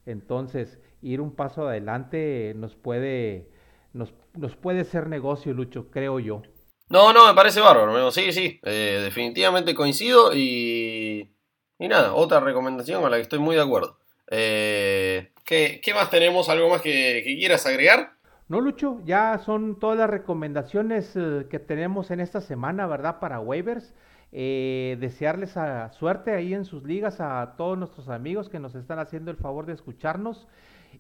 Entonces, 0.06 0.80
ir 1.02 1.22
un 1.22 1.36
paso 1.36 1.68
adelante 1.68 2.54
nos 2.56 2.76
puede, 2.76 3.48
nos, 3.94 4.14
nos 4.34 4.56
puede 4.56 4.84
ser 4.84 5.08
negocio, 5.08 5.54
Lucho, 5.54 5.90
creo 5.90 6.20
yo. 6.20 6.42
No, 6.90 7.14
no, 7.14 7.28
me 7.28 7.34
parece 7.34 7.62
bárbaro. 7.62 8.12
Sí, 8.12 8.34
sí, 8.34 8.60
eh, 8.64 9.00
definitivamente 9.04 9.74
coincido 9.74 10.34
y, 10.36 11.34
y 11.80 11.88
nada, 11.88 12.14
otra 12.14 12.42
recomendación 12.42 13.06
a 13.06 13.10
la 13.10 13.16
que 13.16 13.24
estoy 13.24 13.40
muy 13.40 13.56
de 13.56 13.62
acuerdo. 13.62 13.98
Eh, 14.30 15.32
¿qué, 15.46 15.94
más 15.94 16.10
tenemos? 16.10 16.50
¿Algo 16.50 16.70
más 16.70 16.82
que, 16.82 17.22
quieras 17.24 17.66
agregar? 17.66 18.14
No, 18.48 18.60
Lucho, 18.62 19.00
ya 19.06 19.40
son 19.46 19.80
todas 19.80 19.98
las 19.98 20.10
recomendaciones 20.10 21.14
eh, 21.16 21.48
que 21.50 21.60
tenemos 21.60 22.12
en 22.12 22.20
esta 22.20 22.42
semana, 22.42 22.88
¿verdad? 22.88 23.20
Para 23.20 23.40
waivers. 23.40 23.94
Eh, 24.32 24.98
desearles 25.00 25.56
suerte 25.94 26.32
ahí 26.34 26.54
en 26.54 26.65
sus 26.65 26.84
ligas 26.84 27.20
a 27.20 27.56
todos 27.58 27.78
nuestros 27.78 28.08
amigos 28.10 28.50
que 28.50 28.60
nos 28.60 28.76
están 28.76 29.00
haciendo 29.00 29.32
el 29.32 29.38
favor 29.38 29.65
de 29.65 29.74
escucharnos. 29.74 30.48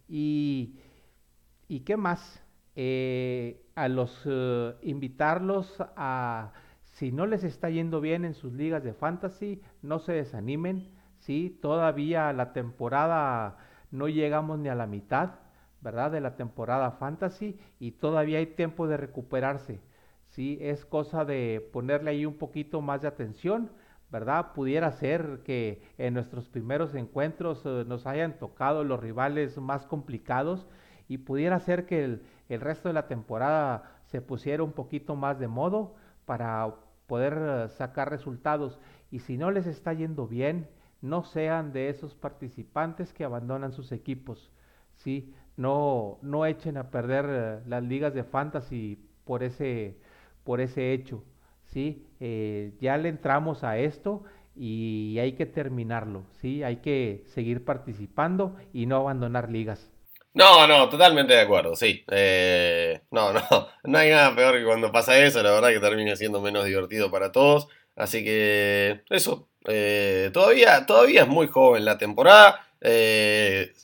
Y, 0.07 0.79
y 1.67 1.81
qué 1.81 1.97
más, 1.97 2.41
eh, 2.75 3.61
a 3.75 3.87
los 3.87 4.21
eh, 4.25 4.75
invitarlos 4.83 5.75
a, 5.95 6.51
si 6.83 7.11
no 7.11 7.25
les 7.25 7.43
está 7.43 7.69
yendo 7.69 8.01
bien 8.01 8.25
en 8.25 8.33
sus 8.33 8.53
ligas 8.53 8.83
de 8.83 8.93
fantasy, 8.93 9.61
no 9.81 9.99
se 9.99 10.13
desanimen. 10.13 10.89
Sí, 11.19 11.57
todavía 11.61 12.33
la 12.33 12.53
temporada 12.53 13.57
no 13.91 14.07
llegamos 14.07 14.59
ni 14.59 14.69
a 14.69 14.75
la 14.75 14.87
mitad, 14.87 15.31
¿verdad? 15.81 16.11
De 16.11 16.21
la 16.21 16.35
temporada 16.35 16.91
fantasy 16.91 17.59
y 17.79 17.91
todavía 17.91 18.39
hay 18.39 18.47
tiempo 18.47 18.87
de 18.87 18.97
recuperarse. 18.97 19.79
¿Sí? 20.31 20.57
Es 20.61 20.85
cosa 20.85 21.23
de 21.25 21.69
ponerle 21.71 22.11
ahí 22.11 22.25
un 22.25 22.37
poquito 22.37 22.81
más 22.81 23.01
de 23.01 23.07
atención, 23.07 23.69
¿verdad? 24.09 24.53
Pudiera 24.53 24.91
ser 24.91 25.41
que 25.45 25.81
en 25.97 26.13
nuestros 26.13 26.49
primeros 26.49 26.95
encuentros 26.95 27.61
eh, 27.65 27.85
nos 27.87 28.05
hayan 28.07 28.37
tocado 28.39 28.83
los 28.83 28.99
rivales 28.99 29.57
más 29.57 29.85
complicados 29.85 30.67
y 31.07 31.19
pudiera 31.19 31.59
ser 31.59 31.85
que 31.85 32.03
el, 32.03 32.23
el, 32.49 32.61
resto 32.61 32.89
de 32.89 32.93
la 32.93 33.07
temporada 33.07 33.99
se 34.05 34.21
pusiera 34.21 34.63
un 34.63 34.73
poquito 34.73 35.15
más 35.15 35.39
de 35.39 35.47
modo 35.47 35.95
para 36.25 36.75
poder 37.07 37.37
eh, 37.37 37.69
sacar 37.69 38.09
resultados. 38.09 38.79
Y 39.11 39.19
si 39.19 39.37
no 39.37 39.51
les 39.51 39.67
está 39.67 39.93
yendo 39.93 40.27
bien, 40.27 40.69
no 41.01 41.23
sean 41.23 41.73
de 41.73 41.89
esos 41.89 42.15
participantes 42.15 43.13
que 43.13 43.25
abandonan 43.25 43.73
sus 43.73 43.91
equipos, 43.91 44.51
¿sí? 44.95 45.33
No, 45.57 46.19
no 46.21 46.45
echen 46.45 46.77
a 46.77 46.89
perder 46.89 47.25
eh, 47.29 47.59
las 47.67 47.83
ligas 47.83 48.13
de 48.13 48.23
fantasy 48.23 48.97
por 49.25 49.43
ese 49.43 49.97
por 50.43 50.61
ese 50.61 50.93
hecho, 50.93 51.23
¿sí? 51.65 52.07
Eh, 52.19 52.73
ya 52.79 52.97
le 52.97 53.09
entramos 53.09 53.63
a 53.63 53.77
esto 53.77 54.23
y 54.55 55.17
hay 55.19 55.33
que 55.33 55.45
terminarlo, 55.45 56.25
¿sí? 56.41 56.63
Hay 56.63 56.77
que 56.77 57.23
seguir 57.27 57.63
participando 57.65 58.55
y 58.73 58.85
no 58.85 58.97
abandonar 58.97 59.49
ligas. 59.49 59.89
No, 60.33 60.65
no, 60.67 60.87
totalmente 60.89 61.33
de 61.33 61.41
acuerdo, 61.41 61.75
sí. 61.75 62.03
Eh, 62.09 63.01
no, 63.11 63.33
no, 63.33 63.41
no 63.83 63.97
hay 63.97 64.09
nada 64.11 64.35
peor 64.35 64.57
que 64.57 64.65
cuando 64.65 64.91
pasa 64.91 65.17
eso, 65.17 65.43
la 65.43 65.51
verdad 65.51 65.69
que 65.69 65.79
termina 65.79 66.15
siendo 66.15 66.41
menos 66.41 66.65
divertido 66.65 67.11
para 67.11 67.31
todos. 67.31 67.67
Así 67.95 68.23
que 68.23 69.01
eso, 69.09 69.49
eh, 69.65 70.29
todavía, 70.33 70.85
todavía 70.85 71.23
es 71.23 71.27
muy 71.27 71.47
joven 71.47 71.85
la 71.85 71.97
temporada, 71.97 72.65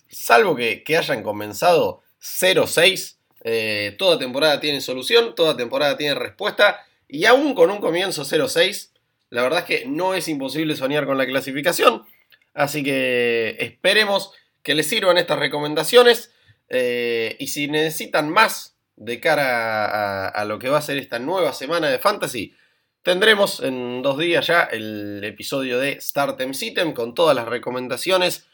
salvo 0.09 0.55
que, 0.55 0.83
que 0.83 0.97
hayan 0.97 1.21
comenzado 1.21 2.01
0-6 2.21 3.16
eh, 3.49 3.95
toda 3.97 4.19
temporada 4.19 4.59
tiene 4.59 4.81
solución, 4.81 5.33
toda 5.33 5.55
temporada 5.55 5.95
tiene 5.95 6.15
respuesta. 6.15 6.85
Y 7.07 7.23
aún 7.23 7.55
con 7.55 7.69
un 7.71 7.79
comienzo 7.79 8.25
0-6, 8.25 8.89
la 9.29 9.41
verdad 9.41 9.59
es 9.59 9.65
que 9.65 9.85
no 9.85 10.13
es 10.13 10.27
imposible 10.27 10.75
soñar 10.75 11.05
con 11.05 11.17
la 11.17 11.25
clasificación. 11.25 12.05
Así 12.53 12.83
que 12.83 13.55
esperemos 13.59 14.33
que 14.63 14.75
les 14.75 14.87
sirvan 14.87 15.17
estas 15.17 15.39
recomendaciones. 15.39 16.33
Eh, 16.67 17.37
y 17.39 17.47
si 17.47 17.69
necesitan 17.69 18.29
más 18.29 18.75
de 18.97 19.21
cara 19.21 20.27
a, 20.27 20.43
lo 20.43 20.59
que 20.59 20.67
va 20.67 20.79
a 20.79 20.81
ser 20.81 20.97
esta 20.97 21.19
nueva 21.19 21.53
semana 21.53 21.87
de 21.87 21.99
Fantasy, 21.99 22.53
tendremos 23.01 23.61
en 23.61 24.01
dos 24.01 24.17
días 24.17 24.45
ya 24.47 24.63
el 24.63 25.23
episodio 25.23 25.79
de 25.79 26.01
Startem 26.01 26.53
Sitem 26.53 26.91
con 26.91 27.13
todas 27.13 27.33
las 27.33 27.47
recomendaciones 27.47 28.45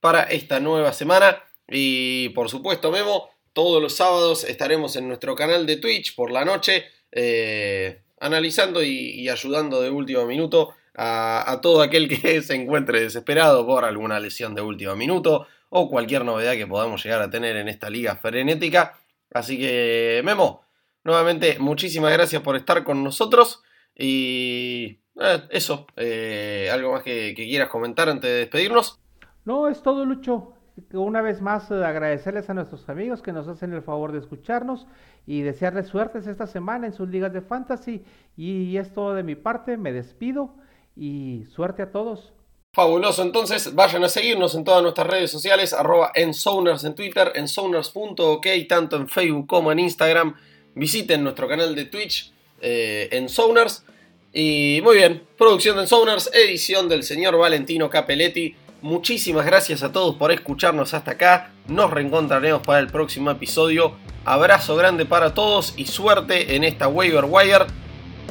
para 0.00 0.24
esta 0.24 0.58
nueva 0.58 0.92
semana. 0.92 1.44
Y 1.68 2.30
por 2.30 2.48
supuesto, 2.48 2.90
Memo, 2.90 3.30
todos 3.52 3.82
los 3.82 3.94
sábados 3.96 4.44
estaremos 4.44 4.96
en 4.96 5.08
nuestro 5.08 5.34
canal 5.34 5.66
de 5.66 5.76
Twitch 5.76 6.14
por 6.14 6.30
la 6.30 6.44
noche, 6.44 6.84
eh, 7.12 8.02
analizando 8.20 8.82
y, 8.82 9.28
ayudando 9.28 9.80
de 9.80 9.90
último 9.90 10.24
minuto 10.26 10.74
a, 10.94 11.58
todo 11.62 11.82
aquel 11.82 12.08
que 12.08 12.42
se 12.42 12.54
encuentre 12.54 13.00
desesperado 13.00 13.66
por 13.66 13.84
alguna 13.84 14.20
lesión 14.20 14.54
de 14.54 14.62
último 14.62 14.94
minuto 14.96 15.46
o 15.68 15.88
cualquier 15.88 16.24
novedad 16.24 16.54
que 16.54 16.66
podamos 16.66 17.02
llegar 17.04 17.22
a 17.22 17.30
tener 17.30 17.56
en 17.56 17.68
esta 17.68 17.90
liga 17.90 18.16
frenética. 18.16 18.98
Así 19.32 19.58
que, 19.58 20.20
Memo, 20.24 20.64
nuevamente 21.04 21.58
muchísimas 21.58 22.12
gracias 22.12 22.42
por 22.42 22.56
estar 22.56 22.84
con 22.84 23.02
nosotros 23.04 23.62
y 23.96 24.98
eh, 25.20 25.42
eso, 25.50 25.86
eh, 25.96 26.68
algo 26.72 26.92
más 26.92 27.02
que 27.02 27.34
quieras 27.34 27.68
comentar 27.68 28.08
antes 28.08 28.30
de 28.30 28.36
despedirnos. 28.38 28.98
No, 29.44 29.68
es 29.68 29.82
todo, 29.82 30.04
Lucho 30.04 30.54
una 30.92 31.22
vez 31.22 31.40
más 31.40 31.70
eh, 31.70 31.74
agradecerles 31.84 32.50
a 32.50 32.54
nuestros 32.54 32.88
amigos 32.88 33.22
que 33.22 33.32
nos 33.32 33.48
hacen 33.48 33.72
el 33.72 33.82
favor 33.82 34.12
de 34.12 34.18
escucharnos 34.18 34.86
y 35.26 35.42
desearles 35.42 35.88
suertes 35.88 36.26
esta 36.26 36.46
semana 36.46 36.86
en 36.86 36.92
sus 36.92 37.08
ligas 37.08 37.32
de 37.32 37.40
fantasy. 37.40 38.04
Y 38.36 38.76
es 38.76 38.92
todo 38.92 39.14
de 39.14 39.22
mi 39.22 39.34
parte, 39.34 39.76
me 39.76 39.92
despido 39.92 40.54
y 40.96 41.44
suerte 41.50 41.82
a 41.82 41.92
todos. 41.92 42.32
Fabuloso, 42.72 43.22
entonces 43.22 43.74
vayan 43.74 44.04
a 44.04 44.08
seguirnos 44.08 44.54
en 44.54 44.62
todas 44.62 44.80
nuestras 44.80 45.08
redes 45.08 45.30
sociales, 45.30 45.72
arroba 45.72 46.12
ensoners 46.14 46.84
en 46.84 46.94
Twitter, 46.94 47.32
ensoners.ok, 47.34 48.46
tanto 48.68 48.96
en 48.96 49.08
Facebook 49.08 49.48
como 49.48 49.72
en 49.72 49.80
Instagram. 49.80 50.36
Visiten 50.76 51.24
nuestro 51.24 51.48
canal 51.48 51.74
de 51.74 51.86
Twitch, 51.86 52.32
eh, 52.60 53.08
Ensoners. 53.10 53.84
Y 54.32 54.80
muy 54.84 54.98
bien, 54.98 55.26
producción 55.36 55.74
de 55.74 55.82
Ensoners, 55.82 56.30
edición 56.32 56.88
del 56.88 57.02
señor 57.02 57.36
Valentino 57.36 57.90
Capelletti. 57.90 58.54
Muchísimas 58.82 59.44
gracias 59.44 59.82
a 59.82 59.92
todos 59.92 60.16
por 60.16 60.32
escucharnos 60.32 60.94
hasta 60.94 61.12
acá. 61.12 61.50
Nos 61.68 61.90
reencontraremos 61.90 62.62
para 62.62 62.78
el 62.78 62.86
próximo 62.86 63.30
episodio. 63.30 63.92
Abrazo 64.24 64.76
grande 64.76 65.04
para 65.06 65.34
todos 65.34 65.74
y 65.76 65.86
suerte 65.86 66.56
en 66.56 66.64
esta 66.64 66.88
Waiver 66.88 67.26
Wire. 67.28 67.66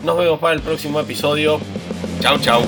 Nos 0.03 0.17
vemos 0.17 0.39
para 0.39 0.53
el 0.53 0.61
próximo 0.61 0.99
episodio. 0.99 1.59
Chau, 2.21 2.39
chau. 2.39 2.63